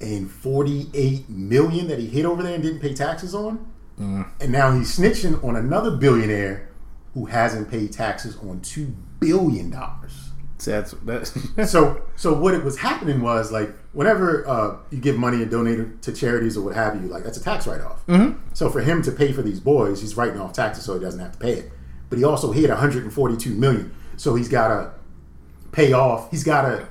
[0.00, 3.70] 148 million that he hid over there and didn't pay taxes on.
[4.40, 6.68] And now he's snitching on another billionaire
[7.14, 10.30] who hasn't paid taxes on two billion dollars.
[10.64, 11.36] That's, that's
[11.70, 15.80] So, so what it was happening was like whenever uh, you give money and donate
[15.80, 18.06] it to charities or what have you, like that's a tax write off.
[18.06, 18.38] Mm-hmm.
[18.54, 21.20] So for him to pay for these boys, he's writing off taxes so he doesn't
[21.20, 21.72] have to pay it.
[22.08, 24.92] But he also hit 142 million, so he's got to
[25.72, 26.30] pay off.
[26.30, 26.88] He's got to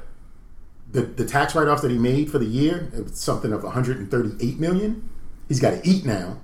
[0.92, 2.90] the the tax write offs that he made for the year.
[2.96, 5.10] It was something of 138 million.
[5.48, 6.40] He's got to eat now,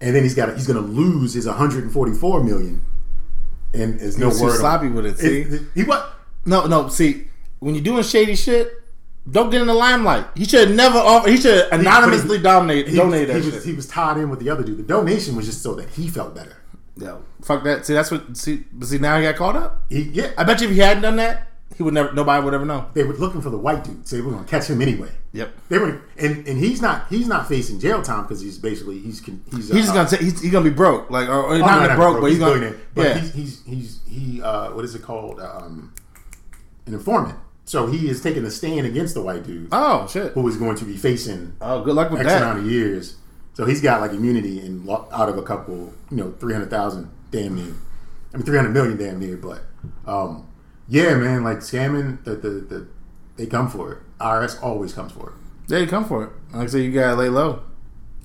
[0.00, 2.82] and then he's got to, he's going to lose his 144 million.
[3.74, 4.58] And there's no was too word.
[4.58, 5.40] sloppy with it, see?
[5.42, 6.14] It- he what?
[6.44, 6.88] no, no.
[6.88, 8.72] See, when you're doing shady shit,
[9.30, 10.26] don't get in the limelight.
[10.36, 11.30] He should never offered.
[11.30, 14.50] He should anonymously dominate, he, donated he that was, he was tied in with the
[14.50, 14.78] other dude.
[14.78, 16.56] The donation was just so that he felt better.
[16.96, 17.84] Yo, fuck that.
[17.84, 18.36] See, that's what.
[18.36, 19.84] See, see, now he got caught up.
[19.90, 22.12] He, yeah, I bet you if he hadn't done that, he would never.
[22.12, 22.86] Nobody would ever know.
[22.94, 25.10] they were looking for the white dude, so they were going to catch him anyway.
[25.32, 25.54] Yep.
[25.68, 29.24] They were, and and he's not he's not facing jail time because he's basically he's
[29.24, 31.58] he's He's just uh, gonna say he's, he's gonna be broke, like or, or oh,
[31.58, 32.52] not, no, not broke, but he's, gonna.
[32.52, 32.80] billionaire.
[32.94, 35.92] But yeah, he's, he's he's he uh what is it called um
[36.86, 37.38] an informant.
[37.66, 40.32] So he is taking a stand against the white dude oh shit.
[40.32, 42.42] who is going to be facing Oh, good luck with X that.
[42.42, 43.16] amount of years.
[43.54, 46.70] So he's got like immunity and lo- out of a couple, you know, three hundred
[46.70, 47.74] thousand damn near.
[48.32, 49.36] I mean, three hundred million, damn near.
[49.36, 49.62] But
[50.06, 50.46] um,
[50.88, 52.86] yeah, man, like scamming, the, the the
[53.36, 53.98] they come for it.
[54.18, 55.34] IRS always comes for it.
[55.68, 56.30] Yeah, you come for it.
[56.52, 57.62] Like I said, you gotta lay low.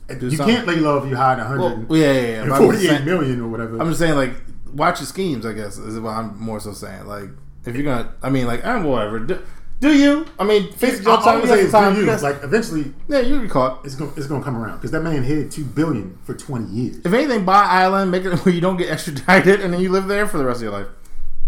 [0.08, 0.56] Do you something.
[0.56, 2.54] can't lay low if you hide a Well, hundred yeah, yeah, yeah.
[2.54, 3.80] I'm forty-eight saying- million or whatever.
[3.80, 4.34] I'm just saying, like,
[4.74, 5.46] watch your schemes.
[5.46, 7.06] I guess is what I'm more so saying.
[7.08, 7.30] Like,
[7.66, 9.20] if you're gonna, I mean, like, I'm whatever.
[9.20, 9.42] Do,
[9.80, 10.26] do you?
[10.38, 11.40] I mean, face I'm time.
[11.42, 12.12] gonna say is do you.
[12.18, 13.84] Like eventually, yeah, you'll be caught.
[13.86, 16.98] it's gonna it's gonna come around because that man hid two billion for twenty years.
[17.04, 20.08] If anything, buy island, make it where you don't get extradited, and then you live
[20.08, 20.88] there for the rest of your life.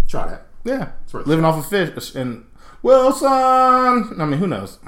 [0.07, 0.47] Try that.
[0.63, 2.45] Yeah, living off of fish uh, and
[2.81, 3.27] Wilson.
[3.29, 4.79] I mean, who knows?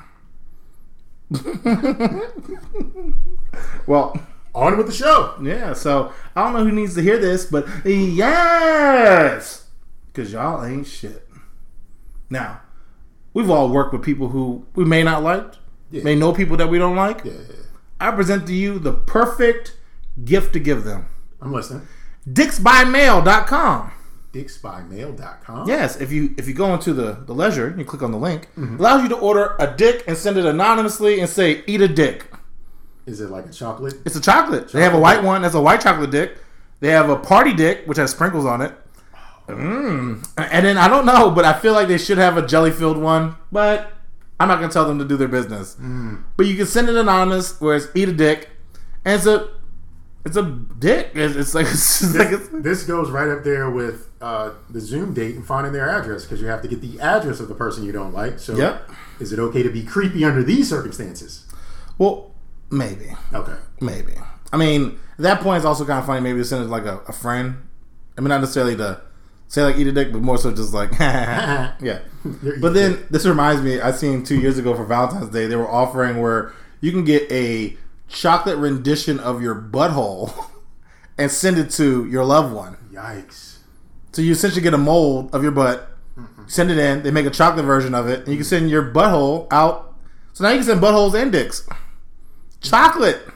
[3.87, 4.17] well,
[4.53, 5.35] On with the show.
[5.41, 5.73] yeah.
[5.73, 9.67] So I don't know who needs to hear this, but yes,
[10.07, 11.27] because y'all ain't shit.
[12.29, 12.61] Now,
[13.33, 15.53] we've all worked with people who we may not like,
[15.91, 16.03] Yeah.
[16.03, 17.23] may know people that we don't like.
[17.25, 17.33] Yeah,
[17.99, 19.75] I present to you the perfect
[20.23, 21.07] gift to give them.
[21.41, 21.87] I'm listening.
[22.27, 23.91] Dicksbymail.com.
[24.35, 25.67] Dicksbymail.com.
[25.67, 28.49] Yes, if you if you go into the the leisure, you click on the link.
[28.57, 31.87] It allows you to order a dick and send it anonymously and say eat a
[31.87, 32.29] dick.
[33.05, 33.93] Is it like a chocolate?
[34.05, 34.73] It's a chocolate.
[34.73, 35.43] They have a white one.
[35.43, 36.37] That's a white chocolate dick.
[36.81, 38.73] They have a party dick which has sprinkles on it.
[39.47, 40.27] Mm.
[40.37, 42.97] And then I don't know, but I feel like they should have a jelly filled
[42.97, 43.37] one.
[43.53, 43.93] But
[44.37, 45.77] I'm not gonna tell them to do their business.
[46.35, 48.49] But you can send it anonymous, where it's eat a dick,
[49.05, 49.49] and it's a
[50.25, 50.43] it's a
[50.79, 51.11] dick.
[51.13, 54.81] It's, it's like it's just like it's, This goes right up there with uh, the
[54.81, 57.53] Zoom date and finding their address because you have to get the address of the
[57.55, 58.39] person you don't like.
[58.39, 58.89] So, Yep.
[59.19, 61.45] is it okay to be creepy under these circumstances?
[61.99, 62.31] well,
[62.71, 63.15] maybe.
[63.33, 63.55] Okay.
[63.79, 64.13] Maybe.
[64.51, 66.21] I mean, that point, is also kind of funny.
[66.21, 67.55] Maybe to send it like a, a friend.
[68.17, 69.01] I mean, not necessarily to
[69.47, 71.99] say like eat a dick, but more so just like yeah.
[72.59, 73.79] But then this reminds me.
[73.79, 77.31] I seen two years ago for Valentine's Day they were offering where you can get
[77.31, 77.77] a
[78.09, 80.33] chocolate rendition of your butthole
[81.17, 82.77] and send it to your loved one.
[82.91, 83.44] Yikes.
[84.15, 85.91] So you essentially get a mold of your butt,
[86.47, 87.03] send it in.
[87.03, 89.93] They make a chocolate version of it, and you can send your butthole out.
[90.31, 91.67] So now you can send buttholes and dicks.
[92.61, 93.27] Chocolate.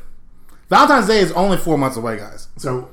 [0.70, 2.48] Valentine's Day is only four months away, guys.
[2.56, 2.88] So,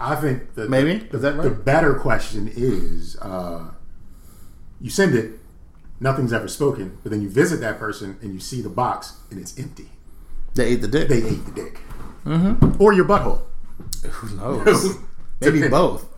[0.00, 1.00] I think that Maybe?
[1.00, 1.42] the, Is that right?
[1.42, 3.72] the better question is uh,
[4.80, 5.32] you send it,
[6.00, 9.38] nothing's ever spoken, but then you visit that person and you see the box and
[9.38, 9.90] it's empty.
[10.54, 11.10] They ate the dick.
[11.10, 11.78] They ate the dick.
[12.24, 12.80] Mm-hmm.
[12.80, 13.42] Or your butthole.
[14.02, 14.96] Who knows?
[15.42, 16.15] Maybe both.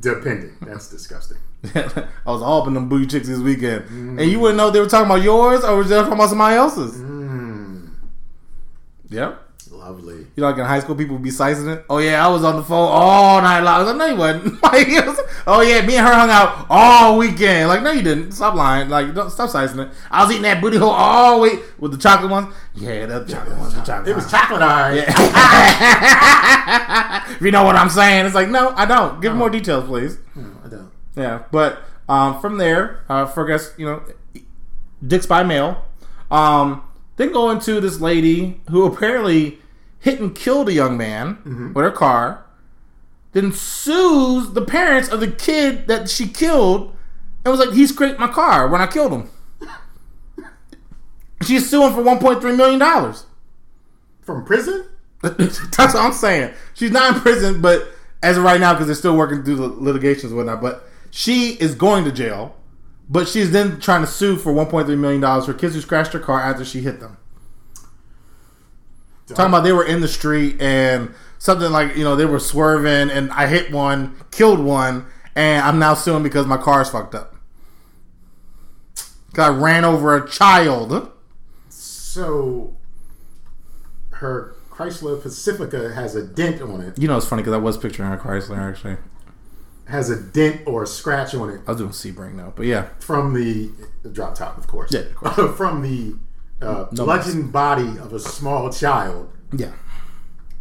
[0.00, 0.56] Depending.
[0.62, 1.38] That's disgusting.
[1.74, 4.72] I was all up in them booty chicks this weekend, and you wouldn't know if
[4.74, 6.96] they were talking about yours or was they talking about somebody else's.
[6.98, 7.90] Mm,
[9.10, 9.42] Yep.
[9.70, 10.25] lovely.
[10.36, 11.84] You know, like in high school, people would be sizing it.
[11.88, 13.74] Oh yeah, I was on the phone all night long.
[13.74, 14.62] I was like, no, you wasn't.
[14.66, 17.68] Like, was- oh yeah, me and her hung out all weekend.
[17.68, 18.32] Like, no, you didn't.
[18.32, 18.90] Stop lying.
[18.90, 19.88] Like, don't stop sizing it.
[20.10, 22.54] I was eating that booty hole all week with the chocolate ones.
[22.74, 23.74] Yeah, the chocolate ones.
[23.74, 24.08] The chocolate.
[24.08, 25.04] It was chocolate eye.
[27.32, 29.20] if you know what I'm saying, it's like, no, I don't.
[29.22, 30.18] Give more details, please.
[30.34, 30.90] No, I don't.
[31.16, 34.02] Yeah, but um, from there, uh, for guess you know,
[35.06, 35.82] dicks by mail.
[36.30, 36.82] Um,
[37.16, 39.60] then go into this lady who apparently
[40.06, 41.72] hit and killed a young man mm-hmm.
[41.72, 42.46] with her car.
[43.32, 46.96] Then sues the parents of the kid that she killed,
[47.44, 49.28] and was like, "He scraped my car when I killed him."
[51.42, 53.26] She's suing for 1.3 million dollars.
[54.22, 54.86] From prison?
[55.20, 56.54] That's what I'm saying.
[56.74, 57.88] She's not in prison, but
[58.22, 60.62] as of right now, because they're still working through the litigations and whatnot.
[60.62, 62.56] But she is going to jail.
[63.08, 66.20] But she's then trying to sue for 1.3 million dollars for kids who scratched her
[66.20, 67.18] car after she hit them.
[69.28, 73.10] Talking about they were in the street and something like you know they were swerving
[73.10, 77.34] and I hit one, killed one, and I'm now suing because my car's fucked up.
[79.34, 81.10] 'Cause I ran over a child.
[81.68, 82.74] So
[84.12, 86.98] her Chrysler Pacifica has a dent on it.
[86.98, 88.96] You know it's funny because I was picturing a Chrysler actually.
[89.86, 92.88] Has a dent or a scratch on it I was doing Sebring now, but yeah.
[92.98, 93.70] from the,
[94.02, 94.92] the drop top, of course.
[94.92, 95.56] Yeah, of course.
[95.56, 96.16] from the
[96.60, 99.72] uh, bludgeoned body of a small child, Yeah.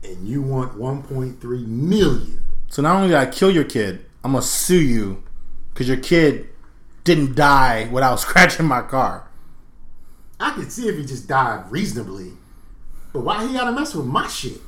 [0.03, 2.43] and you want 1.3 million.
[2.67, 5.23] So not only did I kill your kid, I'm gonna sue you
[5.73, 6.49] because your kid
[7.03, 9.27] didn't die without scratching my car.
[10.39, 12.33] I could see if he just died reasonably,
[13.13, 14.59] but why he gotta mess with my shit?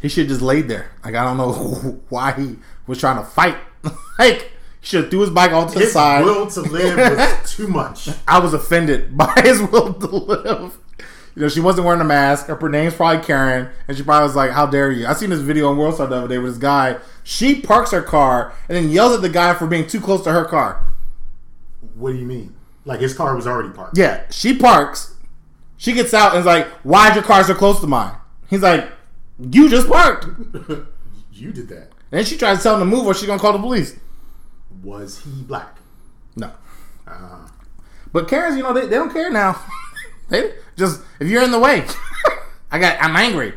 [0.00, 0.92] He should have just laid there.
[1.04, 1.52] Like I don't know
[2.08, 3.56] why he was trying to fight.
[4.18, 6.24] like should have threw his bike off to the His side.
[6.24, 8.08] will to live was too much.
[8.26, 10.78] I was offended by his will to live.
[11.34, 12.46] You know, she wasn't wearing a mask.
[12.46, 15.40] Her name's probably Karen, and she probably was like, "How dare you?" I seen this
[15.40, 16.96] video on Worldstar the other day with this guy.
[17.22, 20.32] She parks her car and then yells at the guy for being too close to
[20.32, 20.84] her car.
[21.94, 22.56] What do you mean?
[22.84, 23.96] Like his car was already parked.
[23.98, 25.14] Yeah, she parks.
[25.76, 28.14] She gets out and is like, "Why'd your car so close to mine?"
[28.48, 28.88] He's like,
[29.38, 30.26] "You just parked."
[31.30, 31.92] You did that.
[32.10, 33.96] And then she tried to tell him to move or she's gonna call the police.
[34.88, 35.76] Was he black?
[36.34, 36.50] No.
[37.06, 37.46] Uh,
[38.10, 39.60] But Karens, you know, they, they don't care now.
[40.30, 41.84] they just if you're in the way.
[42.70, 43.52] I got I'm angry.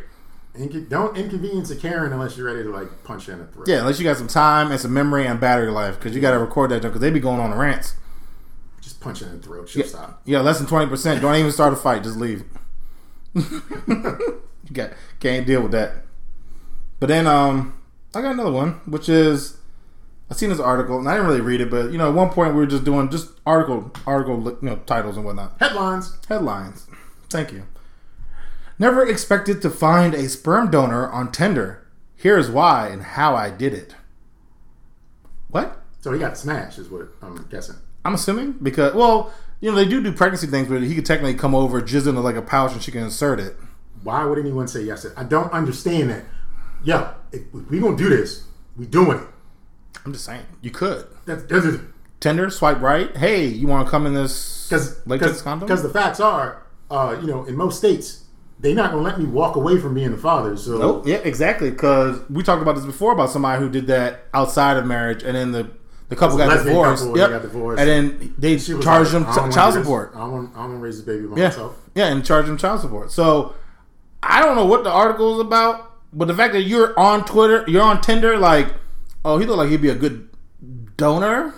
[0.58, 3.65] inco- don't inconvenience a Karen unless you're ready to like punch in the throat.
[3.70, 6.32] Yeah, unless you got some time and some memory and battery life, because you got
[6.32, 7.96] to record that because they be going on rants.
[8.82, 9.70] Just punch her in the throat.
[9.70, 10.22] She'll stop.
[10.26, 11.22] Yeah, less than twenty percent.
[11.22, 12.04] Don't even start a fight.
[12.04, 12.44] Just leave.
[13.36, 13.62] you
[14.74, 14.91] got
[15.22, 15.94] can't deal with that.
[17.00, 17.82] But then um,
[18.13, 19.58] I got another one, which is
[20.32, 22.30] I seen this article and I didn't really read it, but you know, at one
[22.30, 25.58] point we were just doing just article article you know titles and whatnot.
[25.60, 26.17] Headlines.
[26.30, 26.88] Headlines.
[27.30, 27.63] Thank you.
[28.80, 31.86] Never expected to find a sperm donor on Tinder.
[32.15, 33.94] Here's why and how I did it.
[35.50, 35.84] What?
[36.00, 37.76] So he got smashed, is what I'm guessing.
[38.06, 41.38] I'm assuming because well, you know they do do pregnancy things, but he could technically
[41.38, 43.58] come over, jizz into like a pouch, and she can insert it.
[44.02, 45.06] Why would anyone say yes?
[45.17, 46.24] I don't understand that.
[46.86, 48.46] Yo, if we gonna do this,
[48.78, 49.28] we doing it.
[50.06, 51.80] I'm just saying you could That's because
[52.19, 53.15] Tinder swipe right.
[53.17, 54.71] Hey, you want to come in this
[55.06, 55.67] latex condom?
[55.67, 58.25] because the facts are, uh, you know, in most states,
[58.60, 60.56] they're not gonna let me walk away from being a father.
[60.56, 61.08] So Nope.
[61.08, 61.71] Yeah, exactly.
[61.71, 65.36] Because we talked about this before about somebody who did that outside of marriage, and
[65.36, 65.67] then the
[66.10, 67.04] the couple It was a got divorced.
[67.04, 67.30] couple, Yep.
[67.30, 67.80] got divorced.
[67.80, 70.12] And then they charged like, them I don't wanna child support.
[70.13, 71.47] I don't want, I want to raise the baby by Yeah.
[71.47, 71.75] myself.
[71.95, 73.12] Yeah, and charge them child support.
[73.13, 73.54] So
[74.21, 77.63] I don't know what the article is about, but the fact that you're on Twitter,
[77.67, 78.73] you're on Tinder, like,
[79.25, 80.29] oh, he looked like he'd be a good
[80.97, 81.53] donor.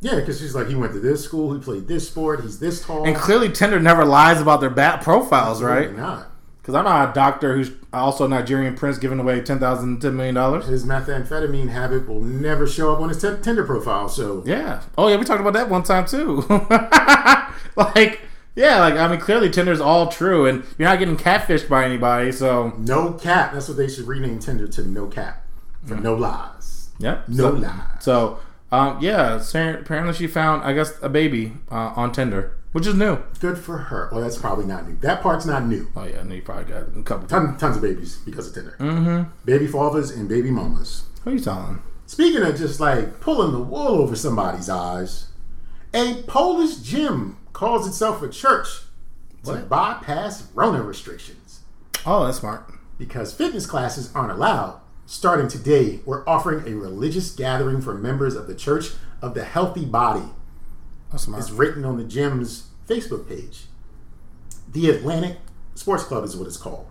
[0.00, 2.84] Yeah, because he's like, he went to this school, he played this sport, he's this
[2.84, 3.04] tall.
[3.04, 5.96] And clearly, Tinder never lies about their bad profiles, Absolutely right?
[5.96, 6.30] Not.
[6.68, 10.14] Because I know a doctor who's also a Nigerian prince giving away ten thousand, ten
[10.14, 10.66] million dollars.
[10.66, 14.08] His methamphetamine habit will never show up on his t- Tinder profile.
[14.08, 14.82] So Yeah.
[14.98, 16.44] Oh yeah, we talked about that one time too.
[17.76, 18.20] like,
[18.54, 22.32] yeah, like I mean, clearly Tinder's all true, and you're not getting catfished by anybody.
[22.32, 23.54] So, no cap.
[23.54, 24.82] That's what they should rename Tinder to.
[24.86, 25.46] No cap
[25.86, 26.57] for no lies.
[26.98, 27.28] Yep.
[27.28, 27.74] No so, lies.
[28.00, 28.38] So,
[28.70, 33.18] um, yeah, apparently she found, I guess, a baby uh, on Tinder, which is new.
[33.40, 34.08] Good for her.
[34.12, 34.96] Well, that's probably not new.
[34.96, 35.88] That part's not new.
[35.96, 37.26] Oh yeah, and you probably got a couple.
[37.26, 38.76] Ton, tons of babies because of Tinder.
[38.78, 39.30] Mm-hmm.
[39.44, 41.04] Baby fathers and baby mamas.
[41.24, 41.82] Who are you telling?
[42.06, 45.28] Speaking of just like pulling the wool over somebody's eyes,
[45.92, 48.68] a Polish gym calls itself a church
[49.44, 51.60] to bypass Rona restrictions.
[52.06, 52.70] Oh, that's smart.
[52.98, 58.46] Because fitness classes aren't allowed, starting today, we're offering a religious gathering for members of
[58.46, 58.90] the Church
[59.22, 60.28] of the Healthy Body.
[61.10, 61.40] That's smart.
[61.42, 63.64] It's written on the gym's Facebook page.
[64.70, 65.38] The Atlantic
[65.74, 66.86] Sports Club is what it's called.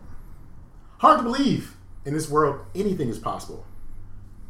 [0.97, 3.65] Hard to believe in this world anything is possible.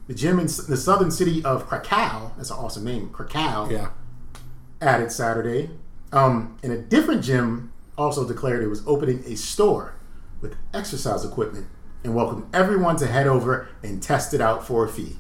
[0.08, 3.90] The gym in the southern city of Krakow, that's an awesome name, Krakow, Yeah.
[4.80, 5.72] added Saturday.
[6.14, 9.96] Um, and a different gym also declared it was opening a store
[10.40, 11.68] with exercise equipment
[12.08, 15.18] and welcomed everyone to head over and test it out for a fee.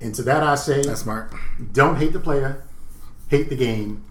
[0.00, 1.32] And to that I say, That's smart.
[1.72, 2.62] don't hate the player,
[3.28, 4.04] hate the game,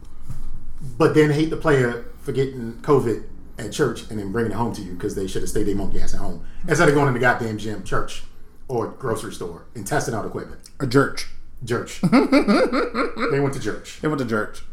[0.97, 3.23] but then hate the player for getting COVID
[3.57, 5.75] at church and then bringing it home to you because they should have stayed their
[5.75, 8.23] monkey ass at home instead of going in the goddamn gym, church,
[8.67, 10.61] or grocery store and testing out equipment.
[10.79, 11.27] A church.
[11.67, 12.01] Church.
[12.01, 13.99] they went to church.
[14.01, 14.63] They went to church.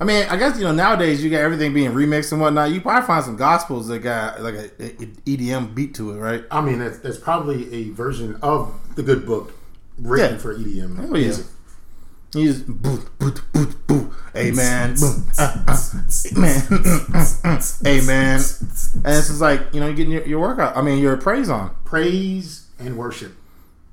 [0.00, 2.70] I mean, I guess you know nowadays you got everything being remixed and whatnot.
[2.70, 4.90] You probably find some gospels that got like a, a
[5.26, 6.44] EDM beat to it, right?
[6.52, 9.52] I mean, that's, that's probably a version of the good book
[9.98, 10.38] written Yeah.
[10.40, 11.24] for EDM Oh, yeah.
[11.24, 11.46] music.
[12.34, 15.76] You just boo, boo, boo, boo, amen, boom, uh, uh,
[16.26, 16.62] amen,
[17.86, 20.76] amen, and it's just like you know you're getting your, your workout.
[20.76, 23.32] I mean, your praise on, Praise and worship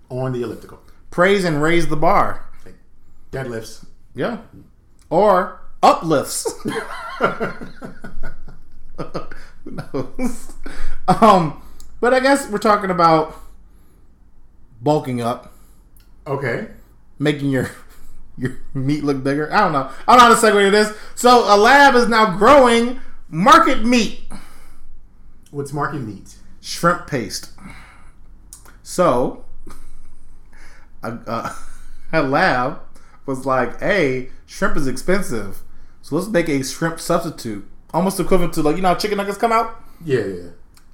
[0.09, 0.79] on the elliptical.
[1.11, 2.75] praise and raise the bar, Like
[3.31, 3.85] deadlifts.
[4.13, 4.39] yeah,
[5.09, 6.51] or uplifts.
[8.97, 10.53] Who knows?
[11.07, 11.61] Um,
[11.99, 13.35] but I guess we're talking about
[14.81, 15.53] bulking up,
[16.27, 16.67] Okay.
[17.19, 17.69] making your
[18.37, 19.51] your meat look bigger.
[19.53, 19.89] I don't know.
[20.07, 20.95] I don't know how to segue to this.
[21.15, 24.21] So a lab is now growing market meat,
[25.51, 26.35] What's market meat?
[26.61, 27.51] shrimp paste.
[28.83, 29.45] So
[31.03, 31.55] a, a,
[32.13, 32.79] a lab
[33.25, 35.61] was like, "Hey, shrimp is expensive,
[36.05, 39.37] so let's make a shrimp substitute, almost equivalent to like you know how chicken nuggets
[39.39, 39.81] come out.
[40.03, 40.49] Yeah, yeah.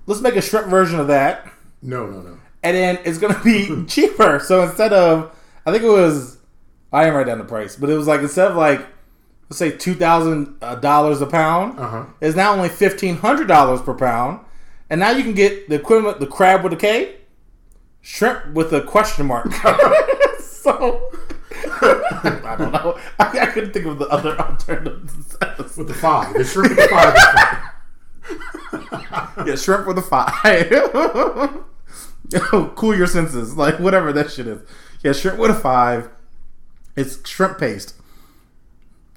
[0.05, 1.51] Let's make a shrimp version of that."
[1.81, 2.37] No, no, no.
[2.63, 4.39] and then it's gonna be cheaper.
[4.39, 5.35] So instead of,
[5.65, 6.37] I think it was,
[6.93, 8.79] I didn't write down the price, but it was like instead of like,
[9.49, 12.05] let's say two thousand dollars a pound, Uh-huh.
[12.21, 14.39] it's now only fifteen hundred dollars per pound,
[14.89, 17.15] and now you can get the equivalent, the crab with a K,
[18.01, 19.51] shrimp with a question mark.
[20.39, 21.11] so.
[21.63, 22.97] I don't know.
[23.19, 25.37] I, I couldn't think of the other alternatives.
[25.77, 26.33] With the five.
[26.33, 27.15] The shrimp with the five.
[29.47, 30.33] yeah, shrimp with a five.
[32.75, 34.61] cool your senses, like whatever that shit is.
[35.03, 36.09] Yeah, shrimp with a five.
[36.95, 37.95] It's shrimp paste,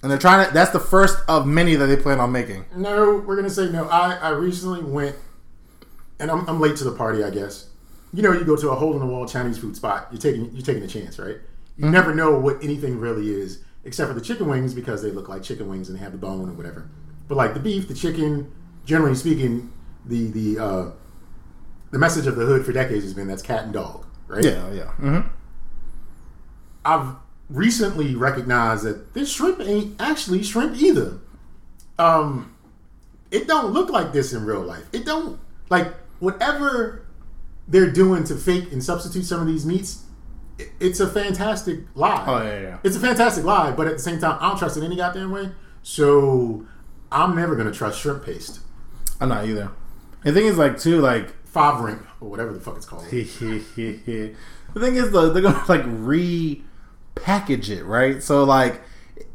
[0.02, 0.54] and they're trying to.
[0.54, 2.64] That's the first of many that they plan on making.
[2.76, 3.88] No, we're gonna say no.
[3.88, 5.16] I I recently went,
[6.18, 7.22] and I'm, I'm late to the party.
[7.22, 7.68] I guess.
[8.12, 10.08] You know, you go to a hole in the wall Chinese food spot.
[10.12, 11.38] You're taking you're taking a chance, right?
[11.76, 15.28] You never know what anything really is, except for the chicken wings because they look
[15.28, 16.88] like chicken wings and they have the bone or whatever.
[17.26, 18.52] But like the beef, the chicken,
[18.84, 19.72] generally speaking,
[20.04, 20.90] the the uh,
[21.90, 24.44] the message of the hood for decades has been that's cat and dog, right?
[24.44, 24.92] Yeah, yeah.
[25.00, 25.28] Mm-hmm.
[26.84, 27.16] I've
[27.48, 31.18] recently recognized that this shrimp ain't actually shrimp either.
[31.98, 32.54] Um,
[33.30, 34.84] it don't look like this in real life.
[34.92, 37.06] It don't like whatever
[37.66, 40.03] they're doing to fake and substitute some of these meats.
[40.58, 42.24] It- It's a fantastic lie.
[42.26, 42.78] Oh yeah, yeah.
[42.84, 45.30] It's a fantastic lie, but at the same time, I don't trust it any goddamn
[45.30, 45.50] way.
[45.82, 46.64] So
[47.12, 48.60] I'm never gonna trust shrimp paste,
[49.20, 49.70] I'm not either.
[50.24, 53.04] The thing is, like, too, like, five rimp or whatever the fuck it's called.
[53.10, 54.34] the
[54.80, 58.22] thing is, though, they're gonna like repackage it, right?
[58.22, 58.80] So, like,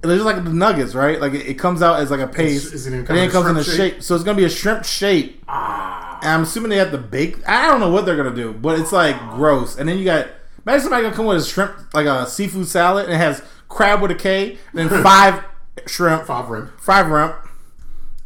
[0.01, 1.20] they're just like the nuggets, right?
[1.22, 3.57] Like, it, it comes out as like a paste, it and then it comes in
[3.57, 3.93] a shape.
[3.95, 4.03] shape?
[4.03, 5.43] So it's gonna be a shrimp shape.
[5.47, 7.47] Ah, And I'm assuming they have to bake.
[7.47, 9.78] I don't know what they're gonna do, but it's like gross.
[9.78, 10.28] And then you got
[10.66, 14.01] imagine somebody gonna come with a shrimp, like a seafood salad, and it has crab
[14.01, 15.43] with a K, and then five
[15.86, 16.80] shrimp, five rimp.
[16.80, 17.36] five rump.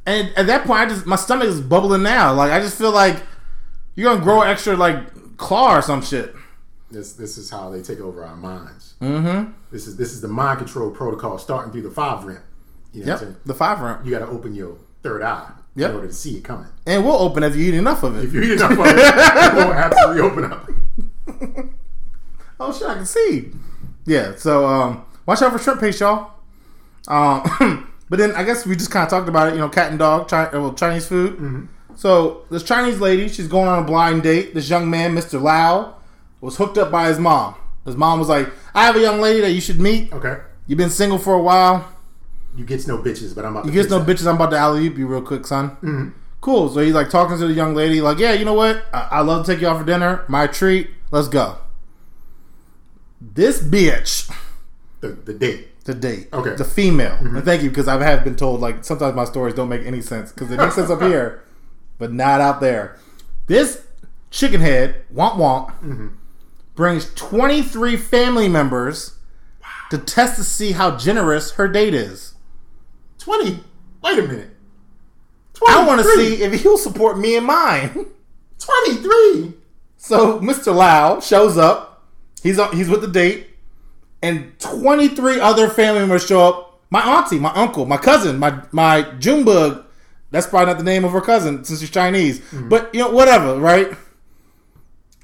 [0.06, 2.34] And at that point, I just my stomach is bubbling now.
[2.34, 3.22] Like I just feel like
[3.96, 6.36] you're gonna grow extra like claw or some shit.
[6.92, 8.96] This this is how they take over our minds.
[9.02, 9.52] Mm-hmm.
[9.72, 12.42] This is this is the mind control protocol starting through the five rimp.
[12.94, 13.32] You know what I'm saying?
[13.34, 14.06] Yep, the five rump.
[14.06, 15.90] You got to open your third eye Yep.
[15.90, 16.68] in order to see it coming.
[16.86, 18.26] And we'll open if you eat enough of it.
[18.26, 20.70] If you eat enough of it, it will absolutely open up.
[22.64, 23.51] Oh shit, I can see.
[24.05, 26.32] Yeah, so um, watch out for shrimp paste, y'all.
[27.07, 29.53] Um, but then I guess we just kind of talked about it.
[29.55, 31.68] You know, cat and dog, chi- uh, well, Chinese food.
[31.95, 34.53] So this Chinese lady, she's going on a blind date.
[34.53, 35.41] This young man, Mr.
[35.41, 35.95] Lau,
[36.41, 37.55] was hooked up by his mom.
[37.86, 40.11] His mom was like, "I have a young lady that you should meet.
[40.14, 40.38] Okay.
[40.68, 41.89] You've been single for a while.
[42.55, 44.07] You gets no bitches, but I'm about You to get no that.
[44.07, 44.28] bitches.
[44.28, 46.14] I'm about to alley you real quick, son.
[46.39, 46.70] Cool.
[46.70, 48.86] So he's like talking to the young lady, like, "Yeah, you know what?
[48.93, 50.24] I, I love to take you out for dinner.
[50.28, 50.89] My treat.
[51.11, 51.57] Let's go."
[53.32, 54.32] This bitch.
[54.99, 55.84] the, the date.
[55.86, 56.28] the date.
[56.34, 56.55] Okay.
[56.55, 57.11] The female.
[57.11, 57.38] Mm-hmm.
[57.38, 60.01] And thank you because I have been told like sometimes my stories don't make any
[60.01, 61.43] sense because they make sense up here,
[61.97, 62.97] but not out there.
[63.47, 63.86] This
[64.30, 66.07] chicken head, womp womp, mm-hmm.
[66.76, 69.17] brings 23 family members
[69.89, 72.34] to test to see how generous her date is.
[73.19, 73.59] Twenty.
[74.01, 74.49] Wait a minute.
[75.67, 77.89] I want to see if he'll support me and mine.
[78.59, 79.53] Twenty-three.
[79.97, 80.76] So Mr.
[80.76, 81.93] Lau shows up.
[82.44, 83.48] He's on, he's with the date,
[84.22, 86.82] and 23 other family members show up.
[86.89, 89.86] My auntie, my uncle, my cousin, my my Junebug.
[90.30, 92.41] That's probably not the name of her cousin since she's Chinese.
[92.70, 93.96] But you know, whatever, right?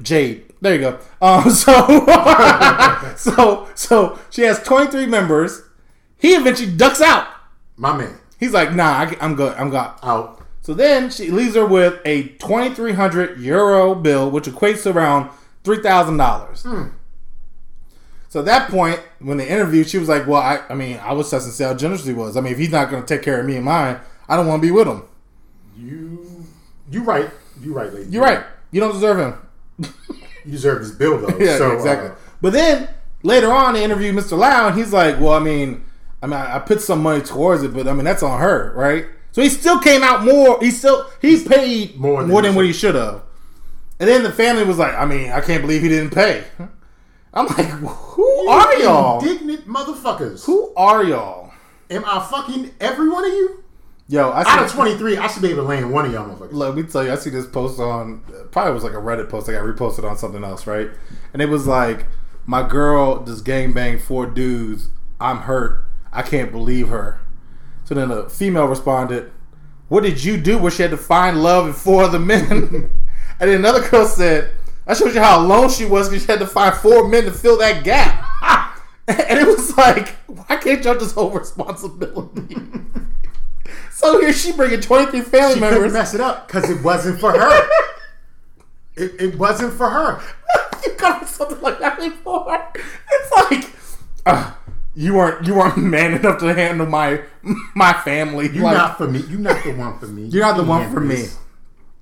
[0.01, 0.45] Jade.
[0.61, 0.99] There you go.
[1.21, 1.71] Um, so
[3.17, 5.61] so so she has 23 members.
[6.17, 7.27] He eventually ducks out.
[7.77, 8.17] My man.
[8.39, 9.55] He's like, nah, I, I'm good.
[9.57, 9.77] I'm good.
[9.77, 10.41] Out.
[10.61, 15.29] So then she leaves her with a 2,300 euro bill, which equates to around
[15.63, 16.93] $3,000.
[18.29, 21.13] So at that point, when they interviewed, she was like, well, I, I mean, I
[21.13, 22.37] was testing how generous he was.
[22.37, 24.45] I mean, if he's not going to take care of me and mine, I don't
[24.45, 25.01] want to be with him.
[25.75, 26.45] You.
[26.91, 27.29] You right.
[27.59, 28.09] You right, lady.
[28.11, 28.45] You're right.
[28.71, 29.93] You don't deserve him.
[30.45, 31.37] You deserve this bill though.
[31.39, 32.09] Yeah, so, exactly.
[32.09, 32.87] uh, but then
[33.23, 34.37] later on, they interviewed Mr.
[34.37, 35.83] Lau, and he's like, "Well, I mean,
[36.23, 39.05] I mean, I put some money towards it, but I mean, that's on her, right?"
[39.31, 40.57] So he still came out more.
[40.61, 43.21] He still he paid More more than than, what he should have.
[43.99, 46.45] And then the family was like, "I mean, I can't believe he didn't pay."
[47.33, 49.19] I'm like, "Who are y'all?
[49.19, 50.45] Indignant motherfuckers.
[50.45, 51.51] Who are y'all?"
[51.91, 53.63] Am I fucking every one of you?
[54.07, 56.53] Yo, I Out of 23, I should be able to land one of y'all motherfuckers.
[56.53, 58.21] Let me tell you, I see this post on
[58.51, 59.47] probably was like a Reddit post.
[59.47, 60.89] I got reposted on something else, right?
[61.33, 62.07] And it was like,
[62.47, 64.87] "My girl just gang banged four dudes.
[65.21, 65.85] I'm hurt.
[66.11, 67.19] I can't believe her."
[67.85, 69.31] So then a female responded,
[69.89, 72.49] "What did you do where she had to find love in four other men?"
[73.39, 74.51] and then another girl said,
[74.89, 77.31] "I showed you how alone she was because she had to find four men to
[77.31, 78.25] fill that gap."
[79.07, 82.57] and it was like, why can't y'all just hold responsibility?
[83.91, 85.77] so here she bringing 23 family She members.
[85.79, 87.69] couldn't mess it up because it wasn't for her.
[88.95, 90.21] it, it wasn't for her.
[90.85, 92.71] you got something like that before.
[93.11, 93.73] It's like
[94.25, 94.53] uh,
[94.95, 97.21] you weren't you weren't man enough to handle my
[97.75, 98.49] my family.
[98.49, 99.19] You're like, not for me.
[99.21, 100.23] You're not the one for me.
[100.29, 101.25] You're not the one for me.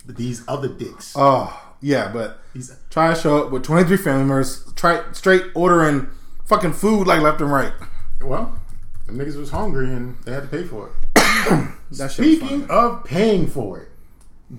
[0.05, 1.13] these other dicks.
[1.15, 6.10] oh yeah, but these, try to show up with 23 family members, try straight ordering
[6.45, 7.74] fucking food like left and right.
[8.22, 8.60] well,
[9.05, 11.72] the niggas was hungry and they had to pay for it.
[12.10, 13.89] Speaking of paying for it,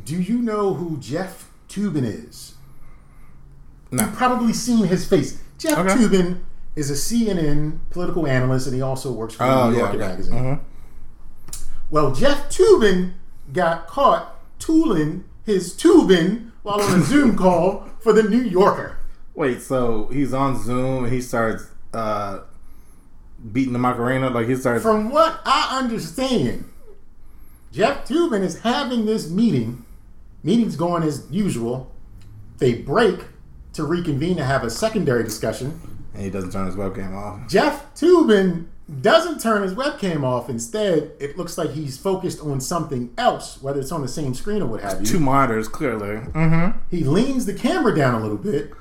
[0.05, 2.55] do you know who Jeff Toobin is?
[3.91, 4.05] No.
[4.05, 5.43] You've probably seen his face.
[5.59, 5.95] Jeff Okay.
[5.95, 6.41] Toobin
[6.77, 10.09] is a CNN political analyst, and he also works for Oh, the New Yorker yeah.
[10.09, 10.35] magazine.
[10.35, 10.61] Mhm.
[11.91, 13.13] Well, Jeff Toobin
[13.53, 18.97] got caught tooling his tubing while on a Zoom call for the New Yorker.
[19.35, 22.41] Wait, so he's on Zoom and he starts uh,
[23.53, 24.31] beating the Macarena?
[24.31, 24.83] Like he starts.
[24.83, 26.65] From what I understand,
[27.73, 29.85] Jeff Toobin is having this meeting.
[30.43, 31.93] Meeting's going as usual.
[32.59, 33.21] They break
[33.75, 35.81] to reconvene to have a secondary discussion.
[36.15, 37.49] and he doesn't turn his webcam off.
[37.49, 38.67] Jeff Toobin
[39.03, 40.49] doesn't turn his webcam off.
[40.49, 44.63] Instead, it looks like he's focused on something else, whether it's on the same screen
[44.63, 45.07] or what have you.
[45.07, 46.17] Two monitors, clearly.
[46.17, 46.79] Mm-hmm.
[46.91, 48.73] He leans the camera down a little bit.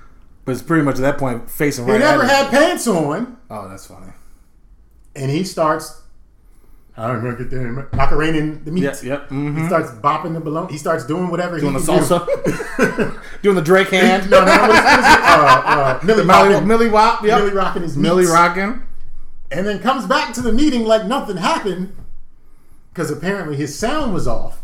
[0.46, 2.00] But it's pretty much at that point facing right.
[2.00, 4.14] He right never at had pants on, Oh, that's funny.
[5.16, 6.02] and he starts.
[7.00, 7.72] I'm gonna get there.
[7.94, 8.84] Macarena in the meat.
[8.84, 9.30] Yep, yep.
[9.30, 9.68] He Mm-hmm.
[9.68, 10.68] starts bopping the balloon.
[10.70, 12.06] He starts doing whatever Doing he the can do.
[12.06, 13.22] salsa.
[13.44, 14.32] Doing the Drake hand.
[14.32, 15.22] no, no, what is, what is it?
[15.22, 17.22] Uh, uh, Millie, Millie, Millie Wop.
[17.24, 17.38] Yep.
[17.40, 18.82] Millie rocking his Millie rocking.
[19.52, 21.96] And then comes back to the meeting like nothing happened
[22.94, 24.62] because apparently his sound was off,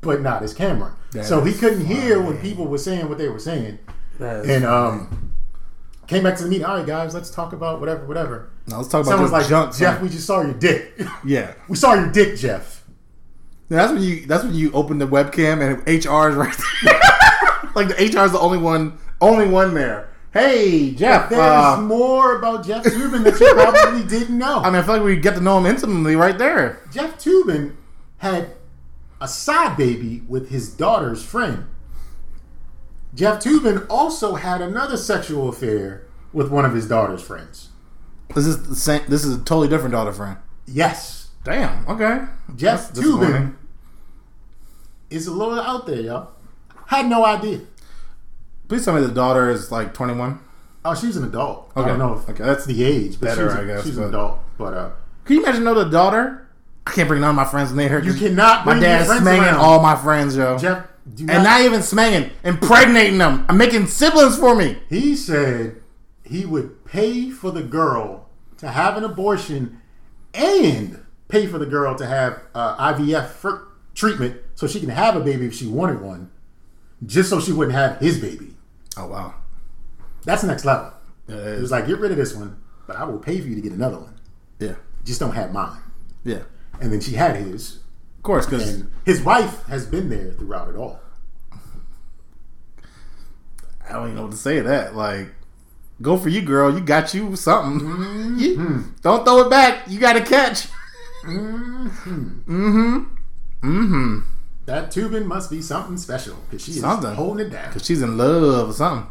[0.00, 0.94] but not his camera.
[1.12, 3.78] That so he couldn't hear when people were saying what they were saying.
[4.20, 5.32] And um,
[6.06, 6.64] came back to the meeting.
[6.64, 8.50] All right, guys, let's talk about whatever, whatever.
[8.66, 9.76] Now let's talk about Someone's this like, junk.
[9.76, 10.02] Jeff, son.
[10.02, 11.00] we just saw your dick.
[11.24, 11.54] Yeah.
[11.68, 12.84] we saw your dick, Jeff.
[13.68, 14.26] Now, That's when you.
[14.26, 17.00] That's when you open the webcam and HR is right there.
[17.74, 18.98] like the HR is the only one.
[19.20, 20.11] Only one there.
[20.32, 21.28] Hey Jeff.
[21.28, 24.60] There's uh, more about Jeff Toobin that you probably didn't know.
[24.60, 26.80] I mean, I feel like we get to know him intimately right there.
[26.90, 27.76] Jeff Toobin
[28.18, 28.52] had
[29.20, 31.66] a side baby with his daughter's friend.
[33.14, 37.68] Jeff Toobin also had another sexual affair with one of his daughter's friends.
[38.34, 39.02] This is the same.
[39.08, 40.38] This is a totally different daughter friend.
[40.66, 41.86] Yes, Damn.
[41.88, 42.24] Okay.
[42.54, 43.00] Jeff That's.
[43.00, 43.56] Toobin
[45.10, 46.30] is a little out there, y'all.
[46.86, 47.60] Had no idea.
[48.72, 50.40] Please tell me the daughter is like 21.
[50.86, 51.70] Oh, she's an adult.
[51.76, 51.90] I Okay.
[51.90, 54.08] don't know if Okay, that's the age, but better, she's, I guess, she's but- an
[54.08, 54.38] adult.
[54.56, 54.90] But uh,
[55.26, 56.48] Can you imagine know the daughter?
[56.86, 57.98] I can't bring none of my friends near her.
[57.98, 60.56] you cannot My dad's smanging all my friends, yo.
[60.56, 63.44] Jeff, do and not even smanging, impregnating them.
[63.46, 64.78] I'm making siblings for me.
[64.88, 65.82] He said
[66.24, 69.82] he would pay for the girl to have an abortion
[70.32, 73.60] and pay for the girl to have uh, IVF
[73.94, 76.30] treatment so she can have a baby if she wanted one,
[77.04, 78.48] just so she wouldn't have his baby.
[78.96, 79.34] Oh wow.
[80.24, 80.92] That's next level.
[81.28, 83.54] Yeah, It was like, get rid of this one, but I will pay for you
[83.54, 84.14] to get another one.
[84.58, 84.74] yeah,
[85.04, 85.78] Just don't have mine.
[86.24, 86.40] yeah.
[86.80, 87.76] And then she had his,
[88.18, 91.00] Of course, because his wife has been there throughout it all.
[93.88, 94.94] I don't even know what to say to that.
[94.96, 95.28] Like,
[96.00, 96.72] go for you, girl.
[96.74, 97.86] You got you something.
[97.88, 98.38] Mm-hmm.
[98.38, 99.88] You- don't throw it back.
[99.88, 100.68] You got to catch.
[101.24, 102.40] Mm-hmm.
[102.48, 102.98] Mm-hmm.
[103.62, 104.18] Mm-hmm.
[104.72, 107.70] That tubing must be something special because she is holding it down.
[107.74, 109.06] Cause she's in love or something.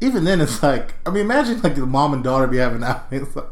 [0.00, 3.06] Even then, it's like I mean, imagine like the mom and daughter be having out.
[3.12, 3.46] It's like,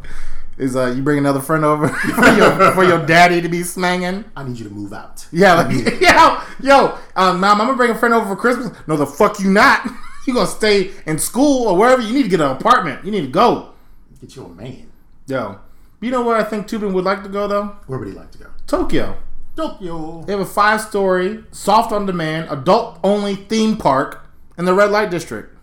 [0.58, 4.24] is uh, you bring another friend over for your for your daddy to be smanging.
[4.34, 5.24] I need you to move out.
[5.30, 8.76] Yeah, like yo, yo, um, mom, I'm gonna bring a friend over for Christmas.
[8.88, 9.88] No, the fuck you not.
[10.26, 12.02] you gonna stay in school or wherever.
[12.02, 13.04] You need to get an apartment.
[13.04, 13.74] You need to go.
[14.20, 14.90] Get you a man.
[15.28, 15.60] Yo,
[16.00, 17.76] you know where I think Toobin would like to go though?
[17.86, 18.46] Where would he like to go?
[18.66, 19.18] Tokyo.
[19.56, 20.22] Tokyo.
[20.22, 24.26] They have a five story, soft on demand, adult only theme park
[24.58, 25.56] in the red light district.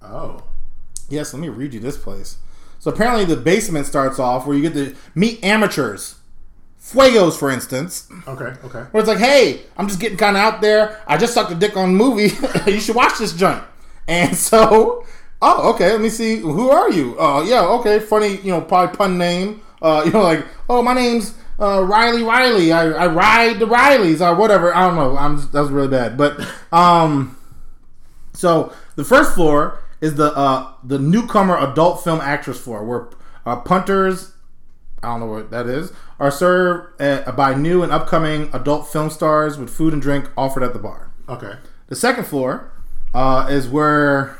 [0.00, 0.44] Oh.
[1.08, 2.38] Yes, let me read you this place.
[2.78, 6.16] So apparently the basement starts off where you get to meet amateurs.
[6.80, 8.08] Fuegos, for instance.
[8.26, 8.80] Okay, okay.
[8.90, 11.00] Where it's like, hey, I'm just getting kind of out there.
[11.06, 12.34] I just sucked a dick on a movie.
[12.70, 13.62] you should watch this joint.
[14.08, 15.04] And so,
[15.40, 16.38] oh, okay, let me see.
[16.38, 17.14] Who are you?
[17.18, 19.62] Oh, yeah, okay, funny, you know, probably pun name.
[19.80, 22.72] Uh, you know, like, oh, my name's uh, Riley Riley.
[22.72, 24.74] I, I ride the Rileys or whatever.
[24.74, 25.16] I don't know.
[25.16, 26.18] I'm that was really bad.
[26.18, 26.40] But
[26.72, 27.38] um,
[28.32, 33.08] so the first floor is the uh, the newcomer adult film actress floor, where
[33.46, 34.32] uh, punters
[35.02, 39.10] I don't know what that is, are served uh, by new and upcoming adult film
[39.10, 41.10] stars with food and drink offered at the bar.
[41.28, 41.54] Okay.
[41.86, 42.72] The second floor
[43.14, 44.36] uh, is where.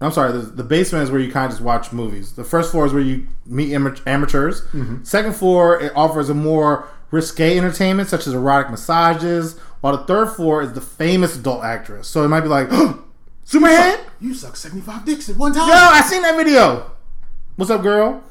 [0.00, 2.32] I'm sorry, the, the basement is where you kind of just watch movies.
[2.32, 4.62] The first floor is where you meet ama- amateurs.
[4.66, 5.04] Mm-hmm.
[5.04, 10.26] Second floor, it offers a more risque entertainment, such as erotic massages, while the third
[10.30, 12.08] floor is the famous adult actress.
[12.08, 12.68] So it might be like,
[13.44, 14.00] Superman?
[14.20, 15.68] You suck 75 dicks at one time.
[15.68, 16.90] Yo, I seen that video.
[17.56, 18.22] What's up, girl?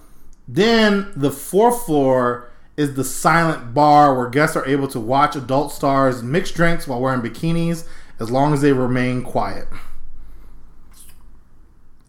[0.48, 5.72] Then the fourth floor is the silent bar where guests are able to watch adult
[5.72, 7.88] stars mix drinks while wearing bikinis
[8.20, 9.68] as long as they remain quiet.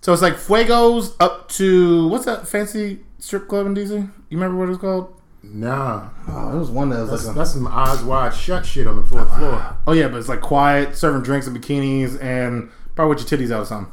[0.06, 3.90] So it's like Fuegos up to what's that fancy strip club in DC?
[3.90, 5.12] You remember what it was called?
[5.42, 6.10] Nah.
[6.28, 8.86] Oh, it was one that was That's, like a, that's some eyes wide shut shit
[8.86, 9.36] on the fourth ah.
[9.36, 9.76] floor.
[9.88, 13.52] oh yeah, but it's like quiet, serving drinks and bikinis and Probably with your titties
[13.52, 13.92] out or something.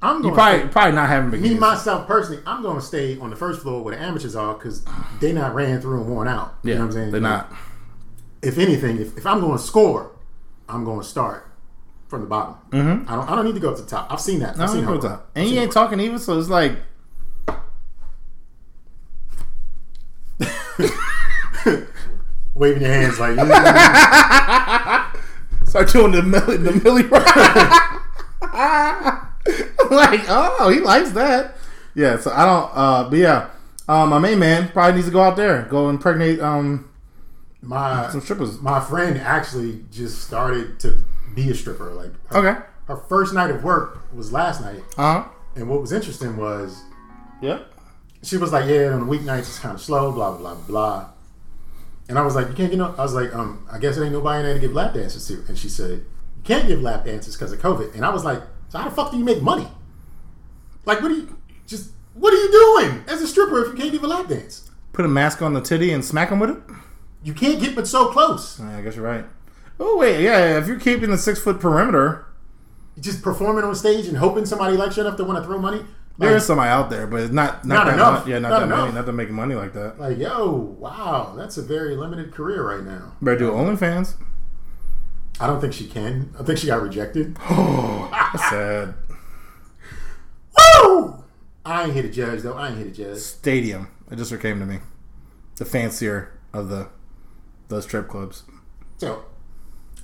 [0.00, 2.40] I'm You going probably probably not having me myself personally.
[2.46, 4.84] I'm going to stay on the first floor where the amateurs are because
[5.18, 6.54] they not ran through and worn out.
[6.62, 7.10] yeah, you know what I'm saying?
[7.10, 7.52] they're not.
[8.40, 10.14] If anything, if, if I'm going to score,
[10.68, 11.51] I'm going to start
[12.12, 12.54] from the bottom.
[12.70, 13.10] Mm-hmm.
[13.10, 13.30] I don't.
[13.30, 14.12] I don't need to go up to the top.
[14.12, 14.60] I've seen that.
[14.60, 15.30] I've seen you how go it top.
[15.34, 16.76] And seen ain't talking even, so it's like
[22.54, 23.36] waving your hands like.
[23.38, 25.16] mm,
[25.66, 27.10] start doing the milli the milli
[29.90, 31.56] like, oh, he likes that.
[31.94, 33.48] Yeah, so I don't uh but yeah.
[33.88, 36.90] Um my main man probably needs to go out there, go impregnate um
[37.62, 38.60] my some strippers.
[38.60, 41.02] my friend actually just started to
[41.34, 41.90] be a stripper.
[41.92, 42.60] Like her, Okay.
[42.88, 45.24] her first night of work was last night, Uh-huh.
[45.56, 46.82] and what was interesting was
[47.40, 47.58] yeah,
[48.22, 51.06] she was like, "Yeah, on the weeknights it's kind of slow, blah blah blah blah."
[52.08, 54.04] And I was like, "You can't get no." I was like, "Um, I guess there
[54.04, 55.90] ain't nobody in there to give lap dances to." And she said,
[56.36, 58.94] "You can't give lap dances because of COVID." And I was like, "So how the
[58.94, 59.68] fuck do you make money?
[60.84, 63.92] Like, what do you just what are you doing as a stripper if you can't
[63.92, 64.70] give a lap dance?
[64.92, 66.58] Put a mask on the titty and smack him with it?
[67.24, 68.60] You can't get but so close.
[68.60, 69.24] I guess you're right.
[69.84, 72.24] Oh wait, yeah, if you're keeping the six foot perimeter,
[73.00, 75.84] Just performing on stage and hoping somebody likes you enough to want to throw money."
[76.18, 78.18] there Like, is somebody out there, but it's not Not not, that enough.
[78.20, 78.80] Much, yeah, not, Not that enough.
[78.84, 79.98] many, not to making money like that.
[79.98, 83.12] like, yo, wow, that's a very limited career right now.
[83.20, 84.14] Better do OnlyFans.
[85.40, 86.32] I don't think she can.
[86.38, 87.36] I think she got rejected.
[87.48, 88.94] That's sad.
[90.84, 91.24] Woo!
[91.64, 92.54] I ain't here to judge though.
[92.54, 93.18] I ain't here to judge.
[93.18, 93.88] Stadium.
[94.10, 94.78] It just came to me.
[95.56, 96.88] The fancier of the
[97.68, 98.42] those strip clubs.
[98.98, 99.24] So,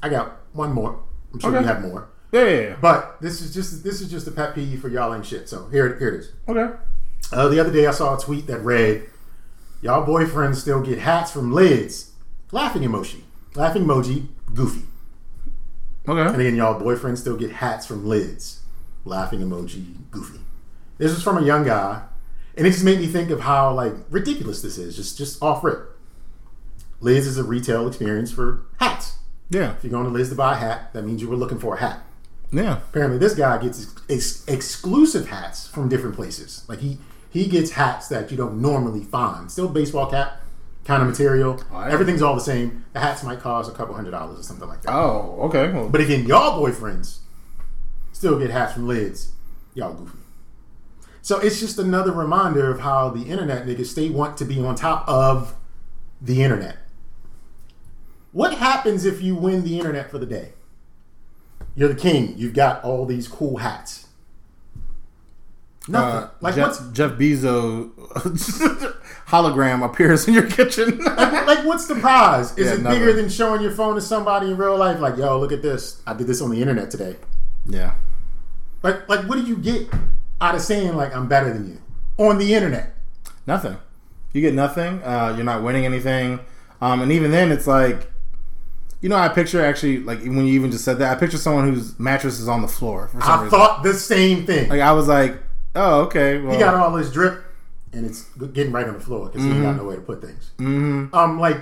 [0.03, 1.01] I got one more.
[1.33, 1.61] I'm sure Okay.
[1.61, 2.09] you have more.
[2.33, 2.77] Yeah, yeah, yeah.
[2.81, 5.49] But this is just this is just a pet peeve for y'all ain't shit.
[5.49, 6.33] So here, here it is.
[6.49, 6.75] Okay.
[7.33, 9.05] Uh, the other day I saw a tweet that read,
[9.83, 12.13] "Y'all boyfriends still get hats from lids."
[12.53, 13.23] Laughing emoji.
[13.55, 14.27] Laughing emoji.
[14.55, 14.83] Goofy.
[16.09, 16.21] Okay.
[16.33, 18.61] And again, y'all boyfriends still get hats from lids.
[19.05, 19.85] Laughing emoji.
[20.11, 20.41] Goofy.
[20.97, 22.03] This is from a young guy,
[22.57, 24.97] and it just made me think of how like ridiculous this is.
[24.97, 25.97] Just just off rip.
[27.01, 29.18] Lids is a retail experience for hats.
[29.51, 29.73] Yeah.
[29.77, 31.75] If you're going to Lids to buy a hat, that means you were looking for
[31.75, 32.05] a hat.
[32.53, 32.77] Yeah.
[32.79, 36.65] Apparently, this guy gets ex- exclusive hats from different places.
[36.69, 36.99] Like he
[37.31, 39.51] he gets hats that you don't normally find.
[39.51, 40.41] Still baseball cap
[40.85, 41.63] kind of material.
[41.71, 41.81] Oh.
[41.81, 42.85] Everything's all the same.
[42.95, 44.93] The hats might cost a couple hundred dollars or something like that.
[44.93, 45.71] Oh, okay.
[45.71, 47.19] Well, But again, y'all boyfriends
[48.13, 49.33] still get hats from lids.
[49.75, 50.19] Y'all goofy.
[51.21, 54.75] So it's just another reminder of how the internet niggas they want to be on
[54.75, 55.55] top of
[56.23, 56.79] the internet.
[58.33, 60.53] What happens if you win the internet for the day?
[61.75, 62.35] You're the king.
[62.37, 64.07] You've got all these cool hats.
[65.91, 66.17] Nothing.
[66.25, 67.91] uh, like Jeff, what's Jeff Bezos
[69.29, 70.99] hologram appears in your kitchen.
[71.03, 72.57] like what's the prize?
[72.59, 72.99] Is Yeah, it nothing.
[72.99, 75.01] bigger than showing your phone to somebody in real life?
[75.01, 76.03] Like, yo, look at this.
[76.07, 77.17] I did this on the internet today.
[77.67, 77.95] yeah.
[78.83, 79.89] Like, like, what do you get
[80.41, 82.95] out of saying like I'm better than you on the internet?
[83.47, 83.77] Nothing.
[84.35, 85.03] You get nothing.
[85.03, 86.39] Uh, you're not winning anything.
[86.81, 88.09] Um, and even then, it's like,
[89.01, 91.73] you know, I picture actually like when you even just said that, I picture someone
[91.73, 93.51] whose mattress is on the floor for some I reason.
[93.51, 94.69] thought the same thing.
[94.69, 95.39] like I was like,
[95.77, 96.39] oh, okay.
[96.41, 97.43] Well, he got all this drip,
[97.93, 98.23] and it's
[98.53, 99.79] getting right on the floor because he ain't got Mm-hmm.
[99.79, 100.51] no way to put things.
[100.59, 101.15] Mm-hmm.
[101.15, 101.59] Um, like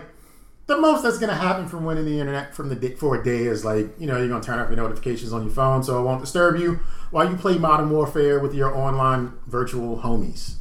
[0.66, 3.42] the most that's gonna happen from winning the internet from the day, for a day
[3.44, 6.02] is like you know you're gonna turn off your notifications on your phone so it
[6.04, 6.80] won't disturb you
[7.10, 10.54] while you play Modern Warfare with your online virtual homies.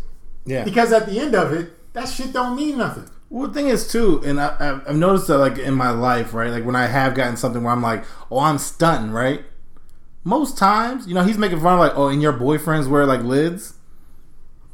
[0.45, 0.63] yeah.
[0.63, 3.09] Because at the end of it, that shit don't mean nothing.
[3.29, 6.51] Well, the thing is too, and I, I've- noticed that like in my life, right?
[6.51, 9.43] Like when I have gotten something where I'm like, oh, I'm stunting, right?
[10.23, 13.21] Most times, you know, he's making fun of like, oh, and your boyfriends wear like
[13.21, 13.73] lids.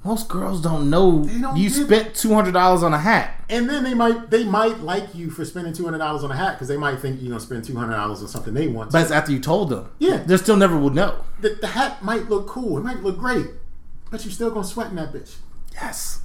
[0.04, 3.36] Most girls don't know don't you spent two hundred dollars on a hat.
[3.50, 6.36] And then they might they might like you for spending two hundred dollars on a
[6.36, 8.92] hat because they might think you're gonna spend two hundred dollars on something they want.
[8.92, 9.92] But it's after you told them.
[10.00, 10.18] Yeah.
[10.18, 11.24] They still never would know.
[11.40, 13.46] the, the hat might look cool, it might look great,
[14.10, 15.36] but you're still gonna sweat in that bitch.
[15.74, 16.22] Yes.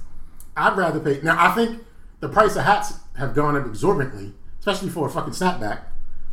[0.55, 1.21] I'd rather pay.
[1.21, 1.83] Now I think
[2.19, 5.81] the price of hats have gone up exorbitantly, especially for a fucking snapback.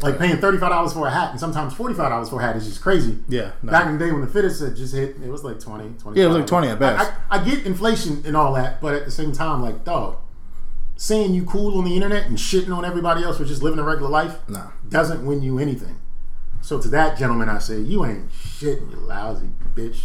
[0.00, 2.42] Like paying thirty five dollars for a hat and sometimes forty five dollars for a
[2.42, 3.18] hat is just crazy.
[3.28, 3.70] Yeah, no.
[3.70, 6.16] Back in the day when the fitteds had just hit, it was like 20, 25.
[6.16, 7.12] Yeah, it was like 20 at best.
[7.30, 10.16] I, I, I get inflation and all that, but at the same time, like dog,
[10.96, 13.84] saying you cool on the internet and shitting on everybody else for just living a
[13.84, 14.70] regular life No.
[14.88, 16.00] doesn't win you anything.
[16.60, 20.04] So to that gentleman, I say, you ain't shit, you lousy bitch.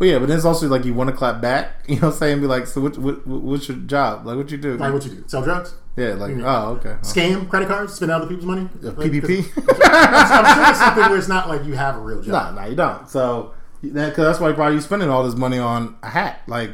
[0.00, 1.74] Well, yeah, but then it's also like you want to clap back.
[1.90, 2.40] You know what I'm saying?
[2.40, 4.24] Be like, so what, what, what's your job?
[4.24, 4.76] Like, what you do?
[4.76, 5.24] Like what you do?
[5.26, 5.74] Sell drugs?
[5.96, 6.94] yeah, like, oh, okay.
[7.02, 7.94] Scam credit cards?
[7.94, 8.68] Spend other people's money?
[8.82, 9.38] Uh, Like, PPP?
[9.92, 12.32] I'm sure it's something where it's not like you have a real job.
[12.32, 13.08] Nah, nah, you don't.
[13.10, 16.40] So that, cause that's why probably you spending all this money on a hat.
[16.46, 16.70] Like,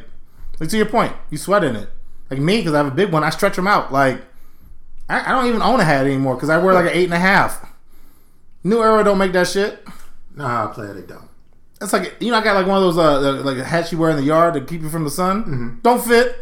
[0.59, 1.89] like to your point, you sweat in it.
[2.29, 3.91] Like me, because I have a big one, I stretch them out.
[3.91, 4.21] Like,
[5.09, 7.13] I, I don't even own a hat anymore because I wear like an eight and
[7.13, 7.65] a half.
[8.63, 9.85] New Era don't make that shit.
[10.35, 11.27] Nah, player, they don't.
[11.79, 14.09] That's like you know I got like one of those uh like hats you wear
[14.09, 15.43] in the yard to keep you from the sun.
[15.43, 15.79] Mm-hmm.
[15.83, 16.35] Don't fit.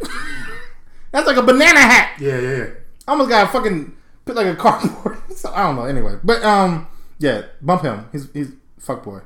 [1.12, 2.16] That's like a banana hat.
[2.20, 2.66] Yeah, yeah, yeah.
[3.06, 5.18] I almost got a fucking put like a cardboard.
[5.36, 5.84] so, I don't know.
[5.84, 8.08] Anyway, but um, yeah, bump him.
[8.12, 9.20] He's he's fuck boy.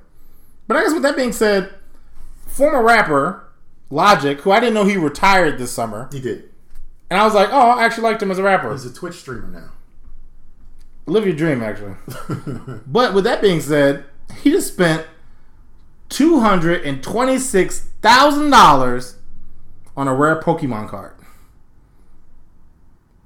[0.66, 1.74] But I guess with that being said,
[2.46, 3.44] former rapper
[3.92, 6.48] Logic, who I didn't know he retired this summer, He did.
[7.10, 8.70] and I was like, oh, I actually liked him as a rapper.
[8.70, 9.70] He's a Twitch streamer now.
[11.06, 11.96] Live your dream, actually.
[12.86, 14.04] but with that being said,
[14.42, 15.04] he just spent
[16.10, 19.16] two hundred and twenty six thousand dollars
[19.96, 21.14] on a rare Pokemon card.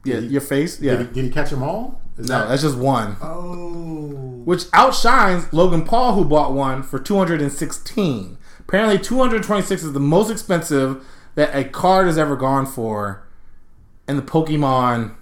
[0.05, 0.81] Yeah, he- your face.
[0.81, 2.01] Yeah, Did, he, did he catch them all?
[2.17, 3.17] Is no, that's just one.
[3.21, 4.43] Oh.
[4.45, 8.39] which outshines Logan Paul, who bought one for 216.
[8.61, 11.05] Apparently, 226 is the most expensive
[11.35, 13.27] that a card has ever gone for
[14.07, 15.17] in the Pokemon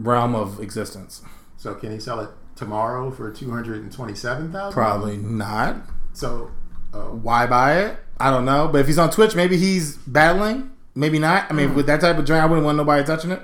[0.00, 1.22] realm of existence.
[1.56, 4.72] So can he sell it tomorrow for two hundred and twenty-seven thousand?
[4.74, 5.76] Probably not.
[6.12, 6.50] So,
[6.92, 7.96] uh, Why buy it?
[8.18, 8.68] I don't know.
[8.68, 10.70] But if he's on Twitch, maybe he's battling.
[10.94, 11.50] Maybe not.
[11.50, 13.40] I mean, with that type of joint, I wouldn't want nobody touching it.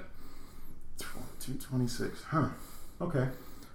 [1.40, 2.22] two twenty-six.
[2.28, 2.48] Huh.
[3.00, 3.28] Okay.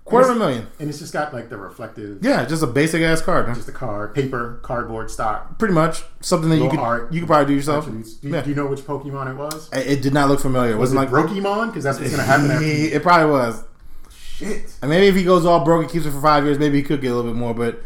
[0.03, 0.67] Quarter of a million.
[0.79, 3.47] And it's just got like the reflective, Yeah, just a basic ass card.
[3.47, 3.53] huh?
[3.53, 5.57] just a card, paper, cardboard stock.
[5.59, 7.13] Pretty much something that you could art.
[7.13, 7.85] you could probably do yourself.
[7.85, 7.91] Do,
[8.27, 8.41] you- Yeah.
[8.41, 9.69] do you know which Pokemon it was?
[9.71, 10.71] It it did not look familiar.
[10.71, 11.67] It Was wasn't it like Brokemon?
[11.67, 12.65] Because that's what's gonna happen after.
[12.65, 13.63] He- it probably was.
[14.11, 14.73] Shit.
[14.81, 16.83] And maybe if he goes all broke and keeps it for five years, maybe he
[16.83, 17.53] could get a little bit more.
[17.53, 17.81] But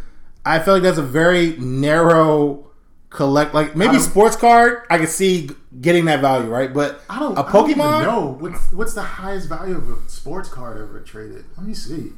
[0.46, 2.68] I feel like that's a very narrow
[3.10, 3.54] collect.
[3.54, 5.50] Like maybe sports card, I could see
[5.82, 6.74] getting that value, right?
[6.74, 7.38] But I don't.
[7.38, 10.78] a I don't even Pokemon, know what's what's the highest value of a sports card
[10.78, 11.46] ever traded.
[11.58, 12.12] Let me see.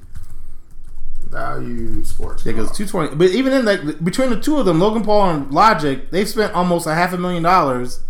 [1.30, 2.46] Value sports.
[2.46, 3.16] yeah, because two twenty.
[3.16, 6.54] But even in like between the two of them, Logan Paul and Logic, they've spent
[6.54, 8.02] almost a half a million dollars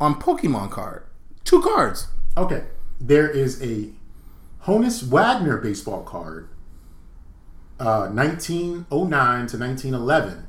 [0.00, 1.04] on Pokemon card,
[1.44, 2.08] two cards.
[2.36, 2.64] Okay,
[3.00, 3.90] there is a
[4.64, 6.48] Honus Wagner baseball card,
[7.78, 10.46] uh, 1909 to 1911,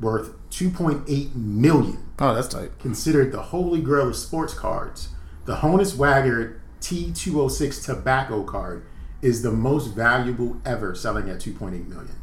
[0.00, 1.98] worth 2.8 million.
[2.18, 2.78] Oh, that's tight.
[2.78, 5.08] Considered the holy grail of sports cards,
[5.44, 8.84] the Honus Wagner T206 tobacco card
[9.22, 12.14] is the most valuable ever, selling at 2.8 million.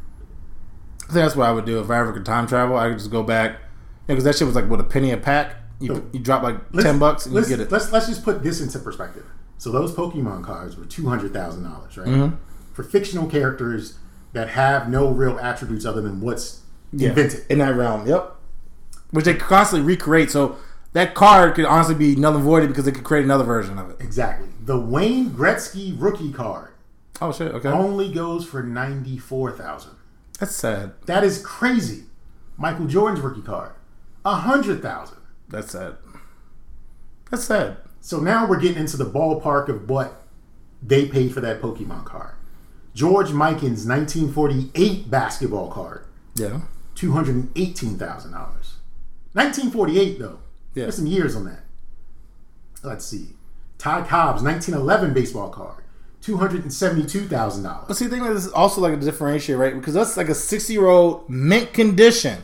[1.03, 2.77] I think that's what I would do if I ever could time travel.
[2.77, 3.59] I could just go back
[4.07, 5.55] because that shit was like what a penny a pack.
[5.79, 7.71] You, you drop like ten bucks and you get it.
[7.71, 9.25] Let's let's just put this into perspective.
[9.57, 12.07] So those Pokemon cards were two hundred thousand dollars, right?
[12.07, 12.35] Mm-hmm.
[12.73, 13.97] For fictional characters
[14.33, 16.61] that have no real attributes other than what's
[16.91, 17.45] Yeah, invented.
[17.49, 18.07] in that realm.
[18.07, 18.35] Yep.
[19.11, 20.31] Which they constantly recreate.
[20.31, 20.57] So
[20.93, 23.89] that card could honestly be null and voided because they could create another version of
[23.91, 23.97] it.
[23.99, 24.49] Exactly.
[24.63, 26.69] The Wayne Gretzky rookie card
[27.21, 27.51] Oh shit.
[27.53, 27.69] Okay.
[27.69, 29.91] only goes for ninety four thousand.
[30.39, 30.93] That's sad.
[31.05, 32.05] That is crazy.
[32.57, 33.71] Michael Jordan's rookie card,
[34.25, 35.17] a hundred thousand.
[35.49, 35.97] That's sad.
[37.29, 37.77] That's sad.
[38.01, 40.21] So now we're getting into the ballpark of what
[40.81, 42.33] they paid for that Pokemon card.
[42.93, 46.61] George Mikan's 1948 basketball card, Yeah.
[46.95, 48.75] two hundred and eighteen thousand dollars.
[49.33, 50.39] Nineteen forty eight though.
[50.75, 50.83] Yeah.
[50.83, 51.63] There's some years on that.
[52.83, 53.29] Let's see.
[53.77, 55.83] Ty Cobb's nineteen eleven baseball card,
[56.21, 57.85] two hundred and seventy two thousand dollars.
[57.87, 59.73] But see, the thing is, also like a differentiator, right?
[59.73, 62.43] Because that's like a sixty-year-old mint condition.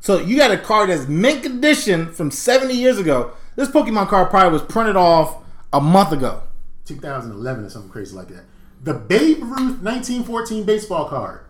[0.00, 3.32] So you got a card that's mint condition from seventy years ago.
[3.56, 5.36] This Pokemon card probably was printed off
[5.72, 6.42] a month ago.
[6.86, 8.44] 2011 or something crazy like that.
[8.80, 11.40] The Babe Ruth 1914 baseball card,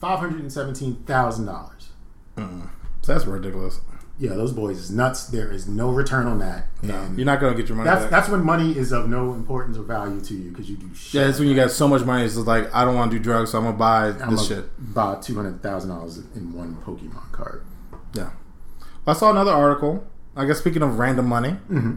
[0.00, 1.88] five hundred and seventeen thousand dollars.
[2.36, 3.80] So that's ridiculous.
[4.18, 5.26] Yeah, those boys is nuts.
[5.26, 6.66] There is no return on that.
[6.82, 8.10] And You're not gonna get your money that's back.
[8.10, 11.14] that's when money is of no importance or value to you because you do shit.
[11.14, 12.24] yeah, that's when you got so much money.
[12.24, 14.48] It's just like I don't want to do drugs, so I'm gonna buy I'm this
[14.48, 14.94] gonna shit.
[14.94, 17.64] buy two hundred thousand dollars in one Pokemon card.
[18.14, 18.30] Yeah.
[19.06, 20.04] I saw another article.
[20.34, 21.94] I guess speaking of random money, mm-hmm.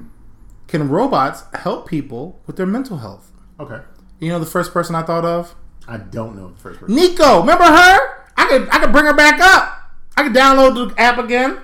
[0.67, 3.31] can robots help people with their mental health?
[3.59, 3.79] Okay,
[4.19, 5.55] You know, the first person I thought of,
[5.87, 6.95] I don't know the first person.
[6.95, 7.39] Nico.
[7.39, 8.25] Remember her?
[8.37, 9.91] I could I could bring her back up.
[10.17, 11.59] I could download the app again.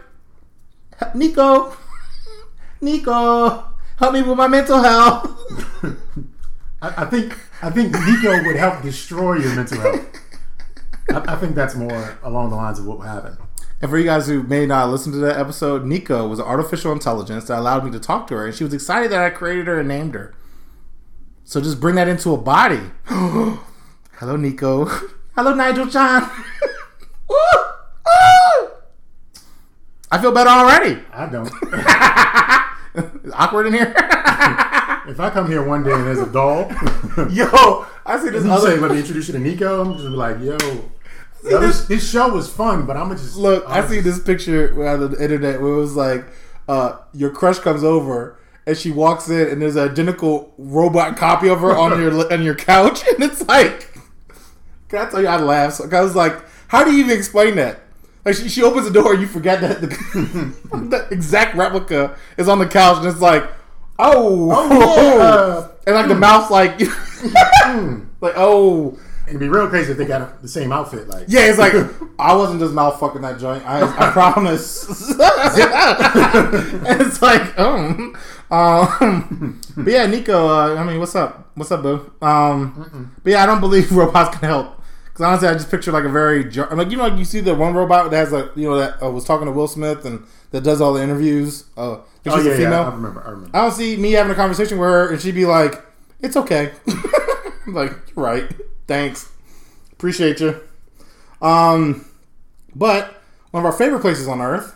[1.14, 1.76] Nico,
[2.82, 3.66] Nico,
[3.98, 5.30] help me with my mental health.
[6.82, 10.06] I, I think I think Nico would help destroy your mental health.
[11.10, 13.38] I, I think that's more along the lines of what happened.
[13.82, 16.94] And for you guys who may not listen to that episode, Nico was an artificial
[16.94, 19.68] intelligence that allowed me to talk to her, and she was excited that I created
[19.68, 20.34] her and named her.
[21.48, 22.82] So just bring that into a body.
[23.06, 24.86] Hello, Nico.
[25.36, 25.86] Hello, Nigel.
[25.86, 25.92] Woo!
[27.30, 28.70] Woo!
[30.12, 31.04] I feel better already.
[31.14, 31.52] I don't.
[33.36, 33.94] Awkward in here.
[35.08, 36.72] if I come here one day and there's a doll,
[37.30, 38.78] Yo, I see this say, other.
[38.78, 40.58] "Let me introduce you to Nico." I'm just be like, "Yo."
[41.44, 44.88] This, this show was fun, but I'm gonna just Look, I I'm see this picture
[44.88, 46.26] on the internet where it was like,
[46.68, 51.50] uh, your crush comes over and she walks in and there's an identical robot copy
[51.50, 53.94] of her on your on your couch, and it's like,
[54.90, 55.76] can I tell you I laughed?
[55.76, 56.36] So I was like,
[56.68, 57.82] how do you even explain that?
[58.24, 59.88] Like she, she opens the door, and you forget that the,
[60.90, 63.44] the exact replica is on the couch, and it's like,
[64.00, 65.68] oh, oh yeah.
[65.88, 66.20] and like the hmm.
[66.20, 68.06] mouth's like, hmm.
[68.22, 68.98] like oh,
[69.28, 71.08] It'd be real crazy if they got the same outfit.
[71.08, 71.50] Like, yeah.
[71.50, 71.74] It's like
[72.20, 73.66] I wasn't just mouth fucking that joint.
[73.66, 74.86] I, I promise.
[76.90, 78.16] it's like, um,
[78.52, 80.48] um, but yeah, Nico.
[80.48, 81.52] Uh, I mean, what's up?
[81.56, 82.12] What's up, boo?
[82.22, 84.82] Um, but yeah, I don't believe robots can help.
[85.06, 87.40] Because honestly, I just picture like a very jar- like you know like you see
[87.40, 90.04] the one robot that has like you know that uh, was talking to Will Smith
[90.04, 91.64] and that does all the interviews.
[91.78, 92.82] Uh, I oh she's yeah, a yeah.
[92.82, 93.24] I remember.
[93.26, 93.58] I remember.
[93.58, 95.82] I don't see me having a conversation with her and she'd be like,
[96.20, 96.74] "It's okay."
[97.66, 98.52] I'm like, "You're right.
[98.88, 99.32] Thanks.
[99.92, 100.62] Appreciate you."
[101.42, 102.06] Um,
[102.76, 103.22] but
[103.52, 104.76] one of our favorite places on earth,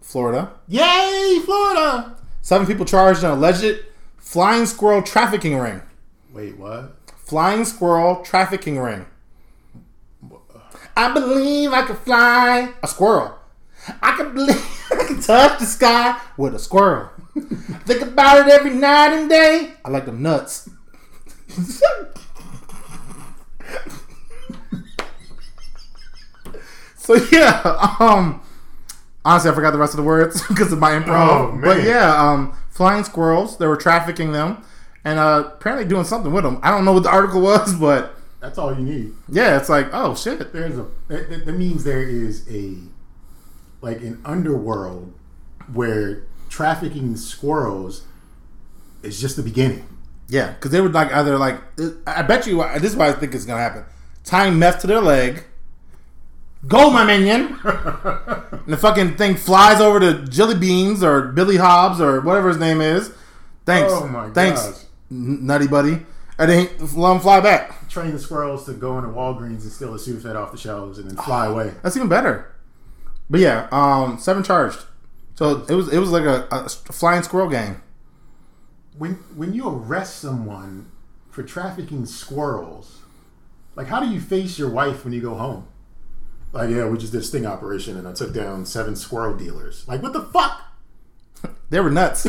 [0.00, 0.52] Florida.
[0.68, 2.16] Yay, Florida!
[2.42, 3.80] Seven people charged in an alleged
[4.18, 5.82] flying squirrel trafficking ring.
[6.32, 6.96] Wait, what?
[7.16, 9.06] Flying squirrel trafficking ring.
[10.96, 13.38] I believe I can fly a squirrel.
[14.02, 14.56] I can believe
[14.92, 17.10] I can touch the sky with a squirrel.
[17.34, 19.72] Think about it every night and day.
[19.84, 20.68] I like them nuts.
[27.02, 27.60] so yeah,
[28.00, 28.40] um,
[29.24, 31.28] honestly, I forgot the rest of the words because of my improv.
[31.28, 31.60] Oh, man.
[31.60, 33.58] but yeah, um, flying squirrels.
[33.58, 34.62] They were trafficking them
[35.04, 36.58] and uh, apparently doing something with them.
[36.62, 39.12] I don't know what the article was, but That's all you need.
[39.28, 40.52] yeah, it's like, oh shit.
[40.52, 42.76] There's a that, that- that means there is a
[43.80, 45.12] like an underworld
[45.72, 48.04] where trafficking squirrels
[49.02, 49.84] is just the beginning.
[50.28, 51.60] Yeah, because they would like either like
[52.06, 53.84] I bet you this is why I think it's gonna happen.
[54.24, 55.44] Tying meth to their leg.
[56.66, 57.58] Go, my minion!
[57.64, 62.58] and the fucking thing flies over to Jelly Beans or Billy Hobbs or whatever his
[62.58, 63.12] name is.
[63.66, 64.82] Thanks, Oh my thanks, gosh.
[65.10, 66.06] nutty buddy.
[66.38, 67.88] And then let him fly back.
[67.88, 70.98] Train the squirrels to go into Walgreens and steal a the Sudafed off the shelves
[70.98, 71.74] and then fly away.
[71.82, 72.52] That's even better.
[73.28, 74.80] But yeah, um, seven charged.
[75.34, 77.80] So it was it was like a, a flying squirrel gang.
[78.98, 80.90] When when you arrest someone
[81.30, 83.00] for trafficking squirrels,
[83.74, 85.66] like how do you face your wife when you go home?
[86.52, 89.86] Like, yeah, we just did a sting operation and I took down seven squirrel dealers.
[89.88, 90.60] Like, what the fuck?
[91.70, 92.26] They were nuts.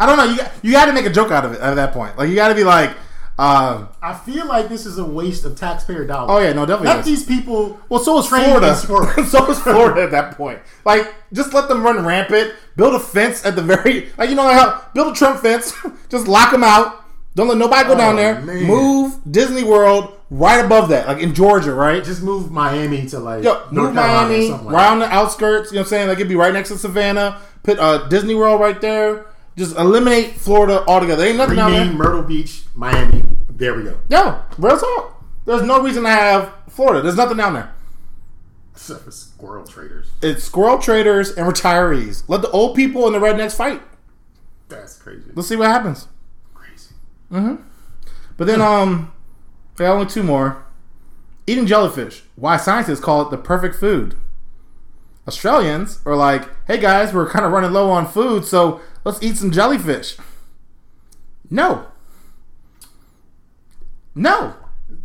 [0.00, 0.24] I don't know.
[0.24, 2.16] You got, you got to make a joke out of it at that point.
[2.16, 2.96] Like you got to be like,
[3.38, 6.30] uh, I feel like this is a waste of taxpayer dollars.
[6.30, 6.88] oh yeah, no, definitely.
[6.88, 7.04] Let is.
[7.06, 7.80] these people.
[7.88, 8.74] Well, so is Florida.
[8.76, 10.60] so is Florida at that point.
[10.84, 12.54] Like, just let them run rampant.
[12.76, 15.74] Build a fence at the very, like you know, like how build a Trump fence.
[16.08, 17.01] just lock them out.
[17.34, 18.40] Don't let nobody go down Oh, there.
[18.40, 18.64] man.
[18.64, 22.04] Move Disney World right above that, like in Georgia, right?
[22.04, 25.70] Just move Miami to like Yo, North move Carolina Miami like around the outskirts.
[25.70, 26.08] You know what I'm saying?
[26.08, 27.40] Like it'd be right next to Savannah.
[27.62, 29.26] Put uh, Disney World right there.
[29.56, 31.24] Just eliminate Florida altogether.
[31.24, 31.86] Ain't nothing down there.
[31.86, 33.22] Myrtle Beach, Miami.
[33.50, 33.98] There we go.
[34.10, 35.22] No, real talk.
[35.44, 37.02] There's no reason to have Florida.
[37.02, 37.72] There's nothing down there.
[38.72, 40.08] Except for squirrel traders.
[40.22, 42.24] It's squirrel traders and retirees.
[42.28, 43.82] Let the old people and the rednecks fight.
[44.68, 45.30] That's crazy.
[45.34, 46.08] Let's see what happens.
[47.32, 47.58] Crazy.
[48.36, 49.12] But then, um,
[49.76, 50.64] I got only two more.
[51.46, 52.22] Eating jellyfish.
[52.36, 54.16] Why scientists call it the perfect food.
[55.26, 59.36] Australians are like, hey guys, we're kind of running low on food, so let's eat
[59.36, 60.16] some jellyfish.
[61.50, 61.86] No.
[64.14, 64.54] No.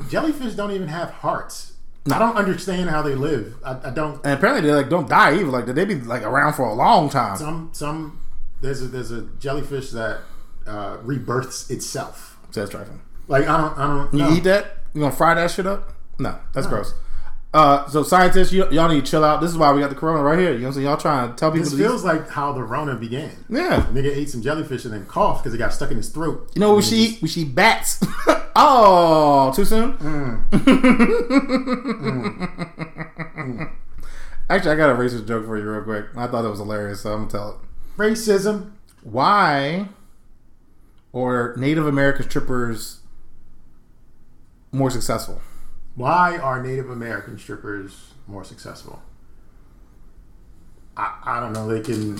[0.10, 1.74] Jellyfish don't even have hearts.
[2.12, 3.58] I don't understand how they live.
[3.66, 4.24] I, I don't.
[4.24, 5.46] And apparently they like don't die either.
[5.46, 7.36] Like they be like around for a long time.
[7.38, 8.22] Some some
[8.62, 10.22] there's a there's a jellyfish that
[10.68, 12.38] uh, rebirths itself.
[12.52, 13.02] Says trifling.
[13.28, 14.14] Like I don't I don't.
[14.14, 14.34] You no.
[14.34, 14.78] eat that?
[14.94, 15.94] You gonna fry that shit up?
[16.20, 16.94] No, that's gross.
[17.54, 19.42] Uh, so scientists, y- y'all need to chill out.
[19.42, 20.52] This is why we got the corona right here.
[20.52, 20.86] You know what I'm saying?
[20.86, 23.32] Y'all trying to tell people This feels like how the Rona began.
[23.50, 23.88] Yeah.
[23.92, 26.52] Nigga ate some jellyfish and then coughed because it got stuck in his throat.
[26.54, 27.22] You know what we should eat?
[27.22, 28.04] We eat bats.
[28.56, 29.94] oh, too soon?
[34.50, 36.06] Actually, I got a racist joke for you real quick.
[36.16, 37.58] I thought that was hilarious, so I'm gonna tell it.
[37.98, 38.72] Racism.
[39.04, 39.88] Why
[41.18, 43.00] or Native American strippers
[44.72, 45.42] more successful?
[45.96, 49.02] Why are Native American strippers more successful?
[50.96, 51.68] I, I don't know.
[51.68, 52.20] They can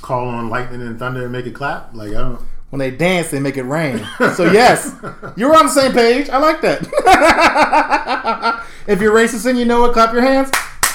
[0.00, 1.94] call on lightning and thunder and make it clap.
[1.94, 2.40] Like I don't.
[2.70, 4.06] When they dance, they make it rain.
[4.34, 4.94] So yes,
[5.36, 6.30] you're on the same page.
[6.30, 6.80] I like that.
[8.86, 10.50] if you're racist and you know it, clap your hands.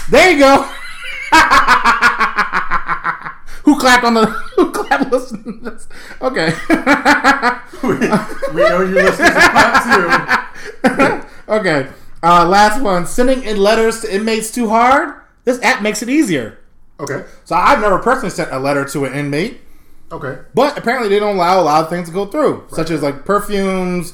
[0.09, 0.67] There you go.
[3.65, 4.25] who clapped on the?
[4.55, 5.11] Who clapped?
[5.11, 5.87] Listen to this.
[6.21, 6.53] Okay.
[7.83, 9.83] we know you listen to clap
[10.85, 11.27] too.
[11.51, 11.89] okay.
[12.23, 13.05] Uh, last one.
[13.05, 15.15] Sending in letters to inmates too hard.
[15.43, 16.59] This app makes it easier.
[16.99, 17.25] Okay.
[17.43, 19.61] So I've never personally sent a letter to an inmate.
[20.11, 20.39] Okay.
[20.53, 23.25] But apparently, they don't allow a lot of things to go through, such as like
[23.25, 24.13] perfumes,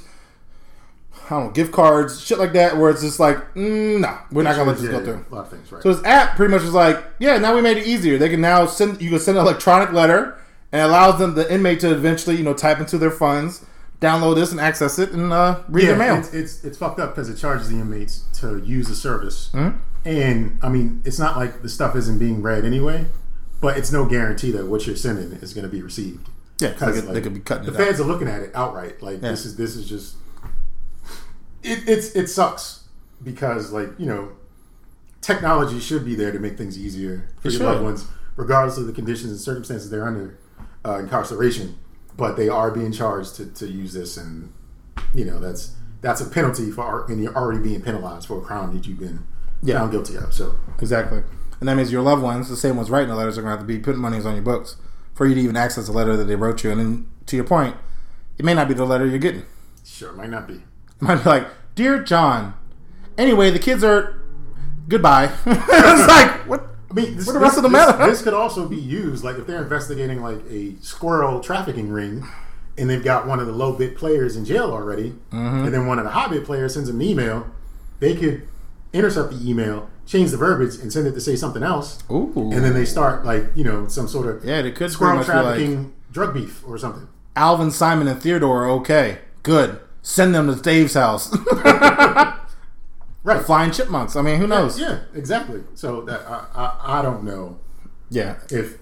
[1.31, 4.55] don't know, gift cards, shit like that, where it's just like, mm, no, we're not
[4.55, 5.25] gonna let this Yeah, go yeah, through.
[5.31, 5.81] A lot of things, right?
[5.83, 8.17] So this app pretty much is like, yeah, now we made it easier.
[8.17, 10.37] They can now send you can send an electronic letter
[10.71, 13.65] and allows them the inmate to eventually, you know, type into their funds,
[13.99, 16.15] download this and access it and uh, read their mail.
[16.15, 19.69] It's, it's it's fucked up because it charges the inmates to use the service, Hmm?
[20.05, 23.05] and I mean it's not like the stuff isn't being read anyway,
[23.61, 26.29] but it's no guarantee that what you're sending is going to be received.
[26.59, 27.87] Yeah, 'cause they 'Cause, could- they could be cutting The it out.
[27.87, 29.29] feds are looking at it outright, like Yeah.
[29.31, 30.15] this is this is just
[31.63, 32.85] it, it's it sucks
[33.23, 34.31] because like you know
[35.21, 38.87] technology should be there to make things easier for It your loved ones, regardless of
[38.87, 40.37] the conditions and circumstances they're under
[40.85, 41.77] uh, incarceration.
[42.17, 44.51] But they are being charged to, to use this, and
[45.13, 48.73] you know that's that's a penalty for and you're already being penalized for a crime
[48.75, 49.25] that you've been
[49.61, 49.79] Yeah.
[49.79, 50.33] found guilty of.
[50.33, 51.23] So Exactly.
[51.59, 53.57] And that means your loved ones, the same ones writing the letters, are going to
[53.57, 54.77] have to be putting monies on your books
[55.13, 56.71] for you to even access the letter that they wrote you.
[56.71, 57.75] And then, to your point,
[58.39, 59.45] it may not be the letter you're getting.
[59.85, 60.63] sure, might not be.
[61.07, 62.53] Might be like, Dear John,
[63.17, 64.17] anyway, the kids are.
[64.87, 65.31] Goodbye.
[65.45, 66.67] it's like, what?
[66.89, 68.05] I mean, this, What the rest of the this, matter?
[68.09, 72.27] This could also be used, like if they're investigating like a squirrel trafficking ring,
[72.77, 75.65] and they've got one of the low bit players in jail already, Mm-hmm.
[75.65, 77.47] and then one of the high bit players sends them an email,
[77.99, 78.45] they could
[78.91, 82.33] intercept the email, change the verbiage, and send it to say something else, Ooh.
[82.35, 85.17] and then they start like you know some sort of Yeah, they could squirrel be
[85.19, 87.07] like- trafficking drug beef or something.
[87.37, 89.19] Alvin, Simon, and Theodore are okay.
[89.43, 89.79] Good.
[90.01, 91.35] Send them to Dave's house.
[93.23, 93.45] Right.
[93.45, 94.15] Flying chipmunks.
[94.15, 94.79] I mean, who knows?
[94.79, 95.61] Yeah, exactly.
[95.75, 97.59] So that I, I, I don't know
[98.09, 98.37] Yeah.
[98.49, 98.79] if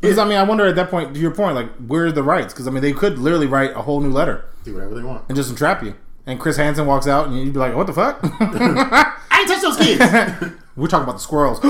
[0.00, 2.24] Because, I mean, I wonder at that point, to your point, like, where are the
[2.24, 2.52] rights?
[2.52, 5.22] Because, I mean, they could literally write a whole new letter do whatever they want.
[5.28, 5.94] and just entrap you.
[6.26, 8.18] And Chris Hansen walks out, and you'd be like, what the fuck?
[8.24, 10.00] I ain't touch those kids.
[10.76, 11.60] We're talking about the squirrels.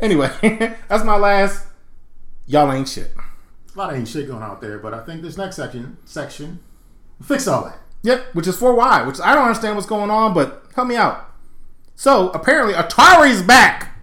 [0.00, 0.30] anyway,
[0.88, 1.64] that's my last.
[2.46, 3.12] Y'all ain't shit.
[3.78, 6.58] A lot of ain't shit going out there, but I think this next section section
[7.18, 7.78] will fix all that.
[8.02, 11.30] Yep, which is 4Y, which I don't understand what's going on, but help me out.
[11.94, 13.96] So, apparently, Atari's back.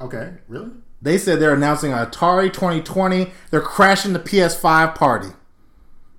[0.00, 0.70] Okay, really?
[1.02, 3.30] They said they're announcing an Atari 2020.
[3.50, 5.28] They're crashing the PS5 party.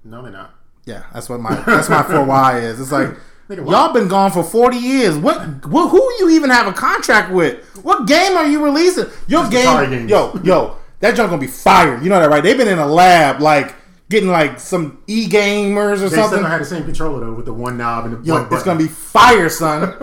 [0.04, 0.54] No, they're not.
[0.86, 2.80] Yeah, that's what my that's my 4Y is.
[2.80, 3.16] It's like
[3.50, 5.18] y'all been gone for 40 years.
[5.18, 7.64] What, what who you even have a contract with?
[7.84, 9.06] What game are you releasing?
[9.28, 10.10] Your game, games.
[10.12, 12.04] yo, yo, that junk gonna be fired.
[12.04, 12.44] You know that, right?
[12.44, 13.76] They've been in a lab, like
[14.10, 16.42] getting like some e gamers or They something.
[16.42, 18.80] don't have the same controller though, with the one knob and the Yo, it's gonna
[18.80, 19.94] be fire, son.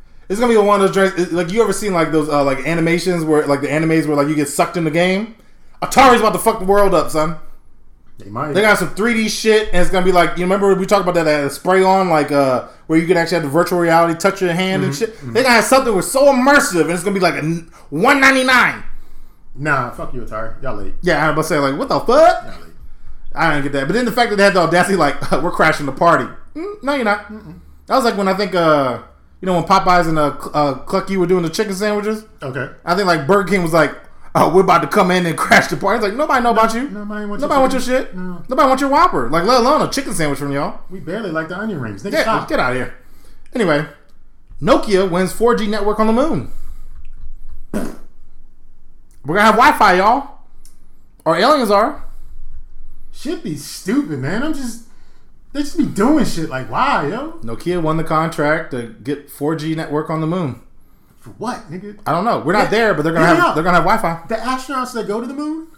[0.28, 1.32] it's gonna be one of those.
[1.32, 4.28] Like you ever seen like those uh, like animations where like the animes where like
[4.28, 5.36] you get sucked in the game?
[5.82, 7.36] Atari's about to fuck the world up, son.
[8.18, 8.52] They might.
[8.52, 11.14] They got some 3D shit, and it's gonna be like you remember we talked about
[11.14, 14.40] that, that spray on, like uh, where you can actually have the virtual reality touch
[14.40, 15.18] your hand and shit.
[15.20, 17.46] They gonna have something with so immersive, and it's gonna be like a
[17.90, 18.82] one ninety nine.
[19.58, 20.60] Nah, fuck you, Atari.
[20.62, 20.94] Y'all late.
[21.02, 22.08] Yeah, I'm about to say like what the fuck?
[22.44, 22.72] Y'all late.
[23.34, 25.50] I didn't get that, but then the fact that they had the audacity, like we're
[25.50, 26.24] crashing the party.
[26.54, 27.28] Mm, no, you're not.
[27.86, 29.02] That was like when I think uh,
[29.40, 32.24] you know when Popeyes and uh, uh, Clucky were doing the chicken sandwiches.
[32.42, 32.70] Okay.
[32.84, 33.94] I think like Burger King was like,
[34.34, 35.96] oh, we're about to come in and crash the party.
[35.98, 36.88] It's like nobody know about you.
[36.88, 38.14] Nobody wants Nobody wants your shit.
[38.16, 38.42] No.
[38.48, 39.28] Nobody wants your Whopper.
[39.28, 40.80] Like let alone a chicken sandwich from y'all.
[40.88, 42.02] We barely like the onion rings.
[42.02, 42.48] Nigga, Get, stop.
[42.48, 42.94] get out of here.
[43.54, 43.86] Anyway,
[44.62, 46.50] Nokia wins 4G network on the moon.
[49.26, 50.38] We're gonna have Wi-Fi, y'all.
[51.24, 52.04] Or aliens are.
[53.12, 54.42] Shit be stupid, man.
[54.42, 54.84] I'm just.
[55.52, 57.32] They just be doing shit like, why, yo?
[57.42, 60.60] Nokia won the contract to get 4G network on the moon.
[61.18, 61.98] For what, nigga?
[62.06, 62.40] I don't know.
[62.40, 62.70] We're not Yeah.
[62.70, 64.26] there, but they're gonna Yeah, have they're gonna have Wi-Fi.
[64.28, 65.68] The astronauts that go to the moon,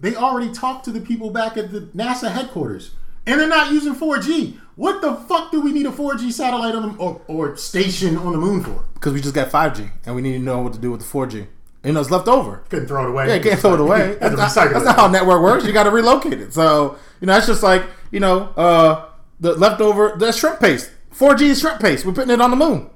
[0.00, 2.90] they already talked to the people back at the NASA headquarters,
[3.24, 4.58] and they're not using 4G.
[4.74, 8.32] What the fuck do we need a 4G satellite on the or, or station on
[8.32, 8.84] the moon for?
[8.94, 11.06] Because we just got 5G and we need to know what to do with the
[11.06, 11.46] 4G.
[11.84, 12.64] You know, it's left over.
[12.70, 13.28] Couldn't throw it away.
[13.28, 14.14] Yeah, you can't throw it away.
[14.20, 15.66] That's not, that's not how network works.
[15.66, 16.54] You got to relocate it.
[16.54, 19.10] So you know, that's just like you know, uh,
[19.40, 20.90] the leftover the shrimp paste.
[21.14, 22.04] 4G shrimp paste.
[22.06, 22.90] We're putting it on the moon.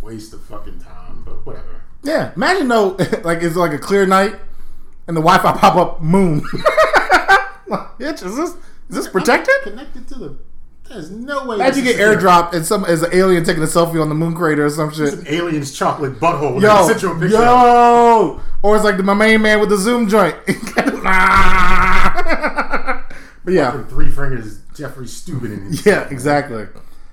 [0.00, 1.82] Waste of fucking time, but whatever.
[2.02, 2.88] Yeah, imagine though,
[3.24, 4.36] like it's like a clear night
[5.06, 6.40] and the Wi-Fi pop up moon.
[7.98, 8.50] Bitch, is this
[8.88, 9.54] is this protected?
[9.62, 10.36] Connected to the.
[10.88, 11.56] There's no way.
[11.56, 14.14] Imagine you get is airdropped and some as an alien taking a selfie on the
[14.14, 15.08] moon crater or some shit.
[15.14, 16.60] It's an alien's chocolate butthole.
[16.60, 17.38] Yo, Yo, central picture.
[17.38, 20.36] yo, or it's like the, my main man with the zoom joint.
[23.44, 25.86] but yeah, And three fingers, Jeffrey Stupid in it.
[25.86, 26.66] yeah, exactly.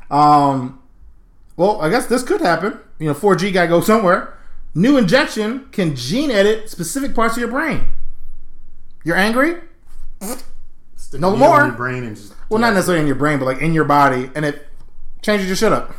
[0.10, 0.80] Um,
[1.58, 2.80] well, I guess this could happen.
[3.00, 4.38] You know, 4G gotta go somewhere.
[4.76, 7.88] New injection can gene edit specific parts of your brain.
[9.04, 9.56] You're angry?
[11.14, 11.62] No more.
[11.62, 12.34] In your brain and just.
[12.50, 14.68] Well, not necessarily in your brain, but like in your body, and it
[15.22, 15.94] changes your shit up.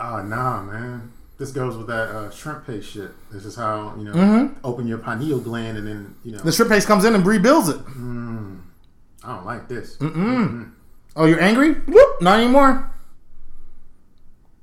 [0.00, 1.12] Ah, nah, man.
[1.38, 3.10] This goes with that uh, shrimp paste shit.
[3.32, 4.58] This is how you know Mm-hmm.
[4.64, 7.68] open your pineal gland and then you know The shrimp paste comes in and rebuilds
[7.68, 7.78] it.
[7.80, 9.96] I don't like this.
[9.96, 10.72] Mm.
[11.16, 11.72] Oh, you're angry?
[11.74, 12.90] Whoop, not anymore.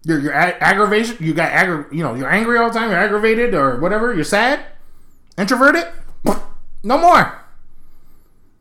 [0.04, 1.18] You're you're ag- aggravation.
[1.20, 2.90] You got aggra- You know, you're angry all the time.
[2.90, 4.14] You're aggravated or whatever.
[4.14, 4.64] You're sad,
[5.38, 5.86] introverted.
[6.84, 7.41] No more.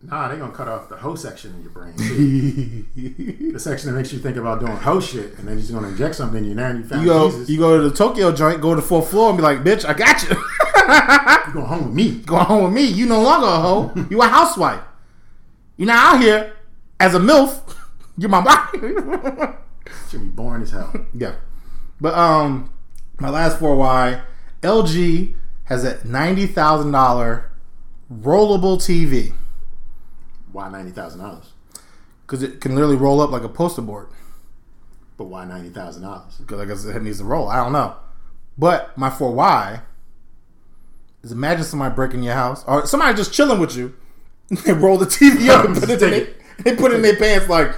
[0.02, 1.94] Nah, they gonna cut off the hoe section in your brain.
[3.52, 6.14] the section that makes you think about doing hoe shit, and then he's gonna inject
[6.14, 6.54] something in you.
[6.54, 7.50] Now you found You go, Jesus.
[7.50, 9.84] you go to the Tokyo joint, go to the fourth floor, and be like, "Bitch,
[9.84, 10.30] I got you."
[11.48, 12.10] you going home with me?
[12.26, 12.84] Going home with me.
[12.84, 14.06] You no longer a hoe.
[14.08, 14.80] You a housewife.
[15.76, 16.54] You're not out here
[16.98, 17.60] as a milf.
[18.16, 19.54] You're my wife.
[20.10, 20.92] Should be boring as hell.
[21.12, 21.34] Yeah.
[22.00, 22.72] But um
[23.18, 24.20] my last four Y,
[24.62, 25.34] LG
[25.64, 27.50] has a ninety thousand dollar
[28.12, 29.34] rollable TV.
[30.52, 31.52] Why ninety thousand dollars?
[32.26, 34.08] Because it can literally roll up like a poster board.
[35.16, 36.36] But why ninety thousand dollars?
[36.38, 37.48] Because I guess it needs to roll.
[37.48, 37.96] I don't know.
[38.56, 39.82] But my four why
[41.22, 43.94] is imagine somebody breaking your house or somebody just chilling with you.
[44.64, 46.40] They roll the TV up and put it in it.
[46.64, 47.72] they put it in their pants like,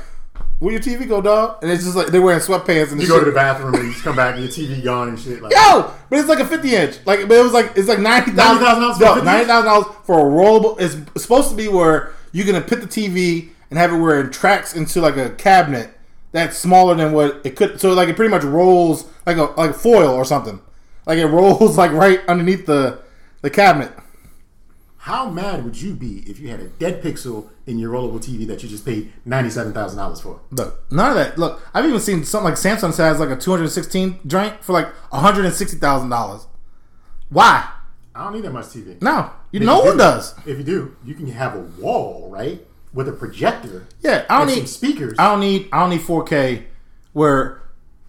[0.63, 1.59] where your TV go, dog?
[1.63, 3.25] And it's just like they're wearing sweatpants and You go shit.
[3.25, 5.43] to the bathroom and you just come back and your TV gone and shit.
[5.43, 6.99] Like, Yo, but it's like a fifty inch.
[7.05, 9.87] Like, but it was like it's like ninety thousand $90,000 for No, ninety thousand dollars
[10.05, 10.81] for a rollable.
[10.81, 14.33] It's supposed to be where you're gonna put the TV and have it where it
[14.33, 15.91] tracks into like a cabinet
[16.31, 17.81] that's smaller than what it could.
[17.81, 20.61] So like it pretty much rolls like a like foil or something.
[21.07, 23.01] Like it rolls like right underneath the
[23.41, 23.93] the cabinet.
[25.03, 28.47] How mad would you be if you had a dead pixel in your rollable TV
[28.47, 30.39] that you just paid ninety seven thousand dollars for?
[30.53, 31.37] Look, none of that.
[31.37, 35.77] Look, I've even seen something like Samsung has like a 216 joint for like 160
[35.79, 36.47] thousand dollars.
[37.31, 37.69] Why?
[38.15, 39.03] I don't need that much TV.
[39.03, 40.37] No, you, no one do- does.
[40.47, 43.89] If you do, you can have a wall right with a projector.
[44.03, 45.15] Yeah, I don't and need speakers.
[45.19, 46.63] I don't need I don't need 4K
[47.13, 47.61] where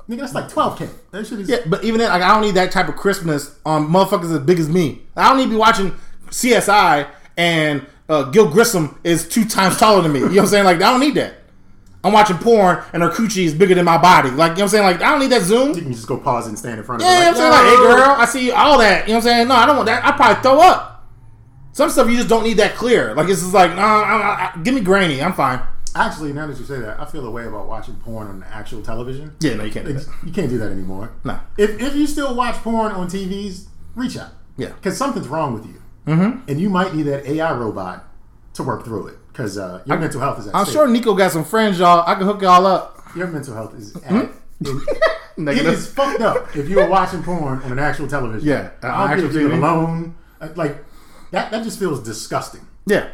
[0.07, 0.89] Nigga, that's like twelve k.
[1.09, 1.49] That shit is.
[1.49, 4.41] yeah, but even then like I don't need that type of crispness on motherfuckers as
[4.41, 5.01] big as me.
[5.15, 5.95] I don't need to be watching
[6.33, 7.07] CSI
[7.37, 10.19] and uh, Gil Grissom is two times taller than me.
[10.19, 10.65] You know what I'm saying?
[10.65, 11.35] Like I don't need that.
[12.03, 14.29] I'm watching porn and her coochie is bigger than my body.
[14.29, 14.83] Like you know what I'm saying?
[14.83, 15.69] Like I don't need that zoom.
[15.69, 17.35] You can just go pause and stand in front of Yeah, it.
[17.35, 17.79] you know what I'm saying?
[17.79, 19.07] Like, hey girl, I see all that.
[19.07, 19.47] You know what I'm saying?
[19.47, 20.03] No, I don't want that.
[20.03, 20.89] I probably throw up.
[21.71, 23.15] Some stuff you just don't need that clear.
[23.15, 25.21] Like it's just like, nah, I, I, give me grainy.
[25.21, 25.61] I'm fine.
[25.95, 28.81] Actually, now that you say that, I feel a way about watching porn on actual
[28.81, 29.35] television.
[29.39, 30.07] Yeah, no, you can't do that.
[30.25, 31.11] You can't do that anymore.
[31.23, 31.39] No.
[31.57, 34.31] If, if you still watch porn on TVs, reach out.
[34.57, 34.69] Yeah.
[34.69, 35.81] Because something's wrong with you.
[36.05, 36.49] Mm-hmm.
[36.49, 38.05] And you might need that AI robot
[38.55, 39.17] to work through it.
[39.31, 40.73] Because uh, your mental health is at I'm stake.
[40.73, 42.03] sure Nico got some friends, y'all.
[42.07, 42.99] I can hook y'all up.
[43.15, 44.11] Your mental health is at.
[44.25, 44.29] it-
[44.61, 44.99] it
[45.37, 45.87] Negative.
[45.89, 48.47] fucked up if you were watching porn on an actual television.
[48.47, 50.15] Yeah, I don't care actual if you're alone.
[50.39, 50.83] Uh, Like,
[51.31, 52.61] that, that just feels disgusting.
[52.85, 53.09] Yeah.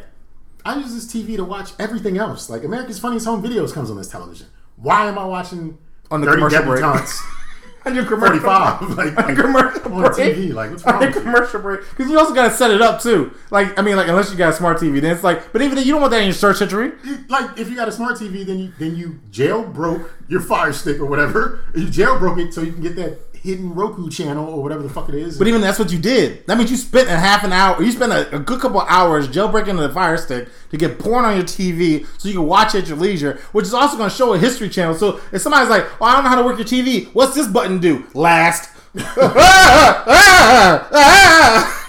[0.64, 2.50] I use this TV to watch everything else.
[2.50, 4.48] Like America's Funniest Home Videos comes on this television.
[4.76, 5.78] Why am I watching
[6.10, 6.82] On the 30 commercial break.
[7.86, 10.36] On your commercial 45 like, On your commercial on break.
[10.36, 10.52] TV?
[10.52, 11.80] Like what's wrong On your commercial break.
[11.90, 13.32] Because you also got to set it up, too.
[13.50, 15.76] Like, I mean, like, unless you got a smart TV, then it's like, but even
[15.76, 16.92] then, you don't want that in your search history.
[17.28, 20.98] Like if you got a smart TV, then you then you jailbroke your Fire Stick
[21.00, 21.64] or whatever.
[21.74, 25.08] You jailbroke it so you can get that hidden Roku channel or whatever the fuck
[25.08, 25.38] it is.
[25.38, 26.46] But even that's what you did.
[26.46, 28.88] That means you spent a half an hour, you spent a, a good couple of
[28.88, 32.74] hours jailbreaking the Fire Stick to get porn on your TV so you can watch
[32.74, 34.94] it at your leisure, which is also going to show a history channel.
[34.94, 37.46] So if somebody's like, oh, I don't know how to work your TV, what's this
[37.46, 38.06] button do?
[38.14, 38.70] Last.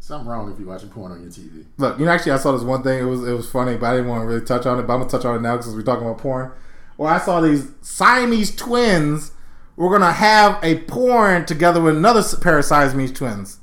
[0.00, 1.64] Something wrong if you're watching porn on your TV.
[1.78, 3.00] Look, you know, actually, I saw this one thing.
[3.00, 4.82] It was it was funny, but I didn't want to really touch on it.
[4.82, 6.52] But I'm gonna touch on it now because we're talking about porn.
[6.96, 9.32] Well, I saw these Siamese twins
[9.76, 13.58] were gonna have a porn together with another pair of Siamese twins,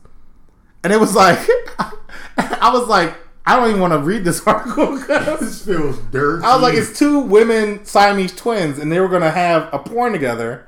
[0.83, 1.39] and it was like,
[2.37, 3.15] I was like,
[3.45, 4.97] I don't even want to read this article.
[4.97, 6.45] This feels dirty.
[6.45, 10.13] I was like, it's two women Siamese twins, and they were gonna have a porn
[10.13, 10.67] together,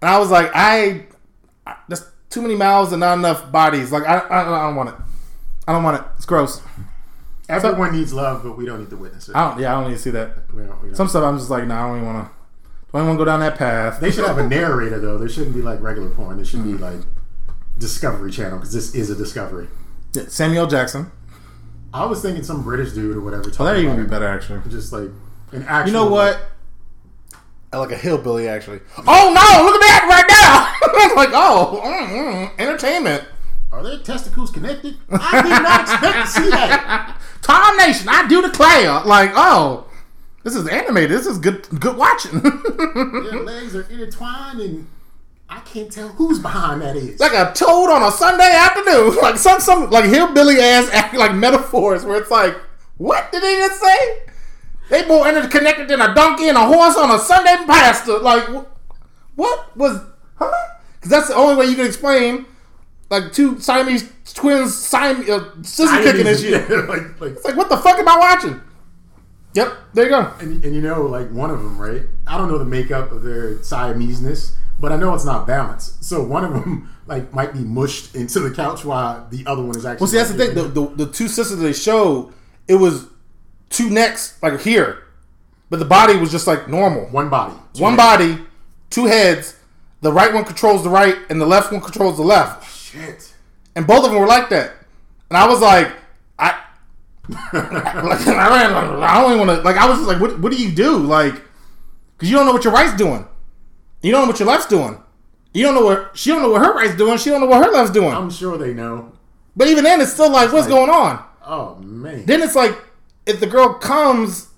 [0.00, 1.06] and I was like, I,
[1.88, 3.92] that's too many mouths and not enough bodies.
[3.92, 4.94] Like I, I, I don't want it.
[5.66, 6.06] I don't want it.
[6.16, 6.62] It's gross.
[7.48, 9.36] everyone needs love, but we don't need to witness it.
[9.36, 9.60] I don't.
[9.60, 10.52] Yeah, I don't need to see that.
[10.52, 10.96] We don't, we don't.
[10.96, 12.35] Some stuff I'm just like, nah, I don't even want to.
[12.92, 14.00] Don't want to go down that path.
[14.00, 15.18] They should have a narrator though.
[15.18, 16.36] There shouldn't be like regular porn.
[16.36, 17.00] There should be like
[17.78, 19.68] Discovery Channel because this is a Discovery.
[20.14, 21.10] Yeah, Samuel Jackson.
[21.92, 23.50] I was thinking some British dude or whatever.
[23.58, 24.60] Oh, that'd even be better actually.
[24.70, 25.10] Just like
[25.52, 25.86] an actual.
[25.86, 26.40] You know what?
[27.72, 28.80] I like a hillbilly actually.
[28.98, 29.64] Oh no!
[29.64, 31.14] Look at that right now.
[31.16, 33.24] like oh, mm, mm, entertainment.
[33.72, 34.96] Are their testicles connected?
[35.10, 37.20] I did not expect to see that.
[37.42, 39.02] Tom Nation, I do declare.
[39.04, 39.86] Like oh,
[40.46, 41.10] this is animated.
[41.10, 41.66] This is good.
[41.80, 42.38] Good watching.
[42.40, 44.86] Their legs are intertwined, and
[45.48, 47.18] I can't tell who's behind that is.
[47.18, 49.16] like a toad on a Sunday afternoon.
[49.22, 52.54] Like some some like hillbilly ass acting like metaphors where it's like,
[52.96, 54.18] what did he just say?
[54.88, 58.18] They more interconnected than a donkey and a horse on a Sunday pastor.
[58.20, 58.66] Like, wh-
[59.36, 60.00] what was?
[60.36, 60.52] Huh?
[60.94, 62.46] Because that's the only way you can explain
[63.10, 66.68] like two Siamese twins, Siam, uh, scissor kicking shit.
[66.70, 68.60] Yeah, like, like It's like, what the fuck am I watching?
[69.56, 70.32] Yep, there you go.
[70.38, 72.02] And, and you know, like one of them, right?
[72.26, 76.04] I don't know the makeup of their Siameseness, but I know it's not balanced.
[76.04, 79.74] So one of them, like, might be mushed into the couch while the other one
[79.74, 80.02] is actually.
[80.02, 80.54] Well, see, that's the thing.
[80.54, 82.34] The, the, the two sisters they showed,
[82.68, 83.08] it was
[83.70, 85.04] two necks, like here,
[85.70, 87.06] but the body was just like normal.
[87.06, 87.54] one body.
[87.78, 88.38] One body,
[88.90, 89.56] two heads.
[90.02, 92.70] The right one controls the right, and the left one controls the left.
[92.70, 93.32] Shit.
[93.74, 94.74] And both of them were like that.
[95.30, 95.92] And I was like, I,
[97.28, 99.64] like, I don't even want to.
[99.64, 100.96] Like, I was just like, what, what do you do?
[100.96, 101.34] Like,
[102.16, 103.26] because you don't know what your right's doing.
[104.02, 105.02] You don't know what your left's doing.
[105.52, 107.16] You don't know what she don't know what her right's doing.
[107.18, 108.12] She don't know what her left's doing.
[108.12, 109.12] I'm sure they know.
[109.56, 111.24] but even then, it's still like, what's going on?
[111.44, 112.26] Oh man.
[112.26, 112.76] Then it's like,
[113.24, 114.48] if the girl comes,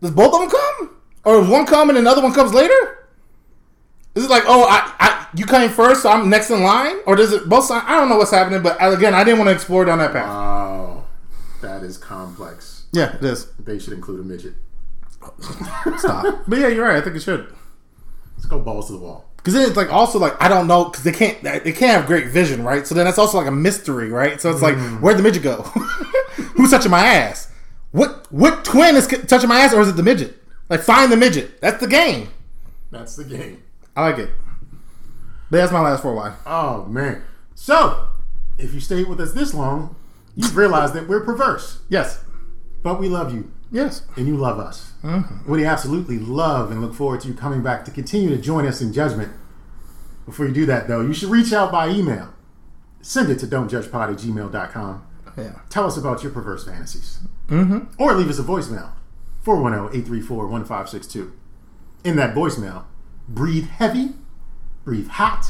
[0.00, 3.06] does both of them come, or if one come and another one comes later?
[4.14, 7.16] Is it like, oh, I, I you came first, so I'm next in line, or
[7.16, 7.84] does it both sides?
[7.86, 10.12] I don't know what's happening, but uh, again, I didn't want to explore down that
[10.12, 10.26] path.
[11.86, 12.86] Is complex.
[12.92, 13.46] Yeah, it is.
[13.52, 14.54] They should include a midget.
[15.98, 16.44] Stop.
[16.48, 16.96] but yeah, you're right.
[16.96, 17.52] I think it should.
[18.36, 19.30] Let's go balls to the wall.
[19.36, 22.06] Because then it's like also like I don't know because they can't they can't have
[22.06, 22.84] great vision, right?
[22.84, 24.40] So then that's also like a mystery, right?
[24.40, 25.00] So it's like mm.
[25.00, 25.62] where'd the midget go?
[26.56, 27.52] Who's touching my ass?
[27.92, 30.42] What what twin is touching my ass, or is it the midget?
[30.68, 31.60] Like find the midget.
[31.60, 32.30] That's the game.
[32.90, 33.62] That's the game.
[33.94, 34.30] I like it.
[35.50, 36.34] But that's my last four why.
[36.44, 37.22] Oh man.
[37.54, 38.08] So,
[38.58, 39.95] if you stayed with us this long,
[40.36, 42.20] you've realized that we're perverse, Yes.
[42.82, 44.02] but we love you Yes.
[44.16, 44.92] and you love us.
[45.46, 48.80] We absolutely love and look forward to you coming back to continue to join us
[48.80, 49.32] in judgment.
[50.24, 52.30] Before you do that, though, you should reach out by email.
[53.00, 55.02] Send it to don'tjudgepod at gmail.com.
[55.38, 55.52] Yeah.
[55.68, 57.20] Tell us about your perverse fantasies.
[57.48, 58.00] Mm-hmm.
[58.02, 58.90] Or leave us a voicemail
[59.42, 61.32] 410 834 1562.
[62.04, 62.84] In that voicemail,
[63.28, 64.14] breathe heavy,
[64.84, 65.46] breathe hot,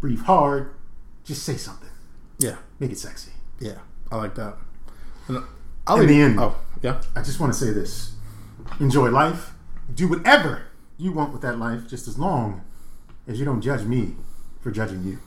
[0.00, 0.70] breathe hard.
[1.24, 1.90] Just say something.
[2.38, 2.56] Yeah.
[2.80, 3.32] Make it sexy.
[3.60, 3.78] Yeah.
[4.10, 4.56] I like that.
[5.28, 5.42] And
[5.86, 7.00] I'll In the end- Oh, yeah.
[7.14, 8.12] I just want to say this
[8.80, 9.52] enjoy life,
[9.94, 10.62] do whatever
[10.98, 12.62] you want with that life, just as long
[13.26, 14.14] as you don't judge me
[14.60, 15.18] for judging you.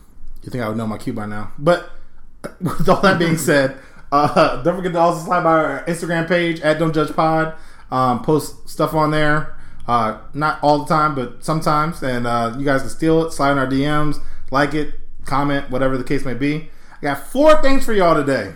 [0.43, 1.51] You think I would know my cue by now.
[1.57, 1.89] But
[2.61, 3.77] with all that being said,
[4.11, 7.56] uh, don't forget to also slide by our Instagram page at Don't Judge Pod.
[7.91, 9.56] Um, post stuff on there.
[9.88, 12.01] Uh, not all the time, but sometimes.
[12.03, 14.18] And uh, you guys can steal it, slide in our DMs,
[14.51, 14.93] like it,
[15.26, 16.69] comment, whatever the case may be.
[16.99, 18.53] I got four things for y'all today.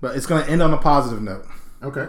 [0.00, 1.46] But it's going to end on a positive note.
[1.82, 2.08] Okay.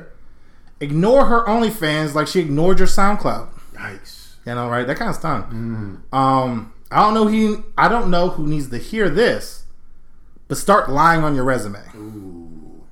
[0.80, 3.50] Ignore her OnlyFans like she ignored your SoundCloud.
[3.74, 4.36] Yikes.
[4.46, 4.86] You know, right?
[4.86, 6.04] That kind of stung.
[6.12, 7.28] Um, I don't know.
[7.28, 9.66] He, I don't know who needs to hear this,
[10.48, 11.82] but start lying on your resume.
[11.96, 12.84] Ooh.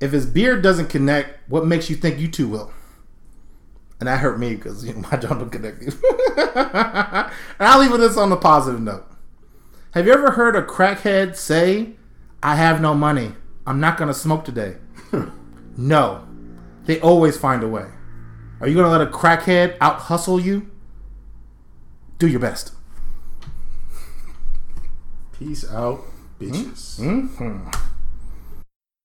[0.00, 2.72] If his beard doesn't connect, what makes you think you two will?
[3.98, 5.82] And that hurt me because you know, my job don't connect.
[5.82, 9.06] and I'll leave this on a positive note.
[9.92, 11.92] Have you ever heard a crackhead say,
[12.42, 13.32] "I have no money.
[13.66, 14.76] I'm not gonna smoke today"?
[15.76, 16.26] no,
[16.84, 17.86] they always find a way.
[18.60, 20.70] Are you gonna let a crackhead out hustle you?
[22.18, 22.72] Do your best.
[25.32, 26.04] Peace out,
[26.40, 26.98] bitches.
[27.00, 27.74] Mhm.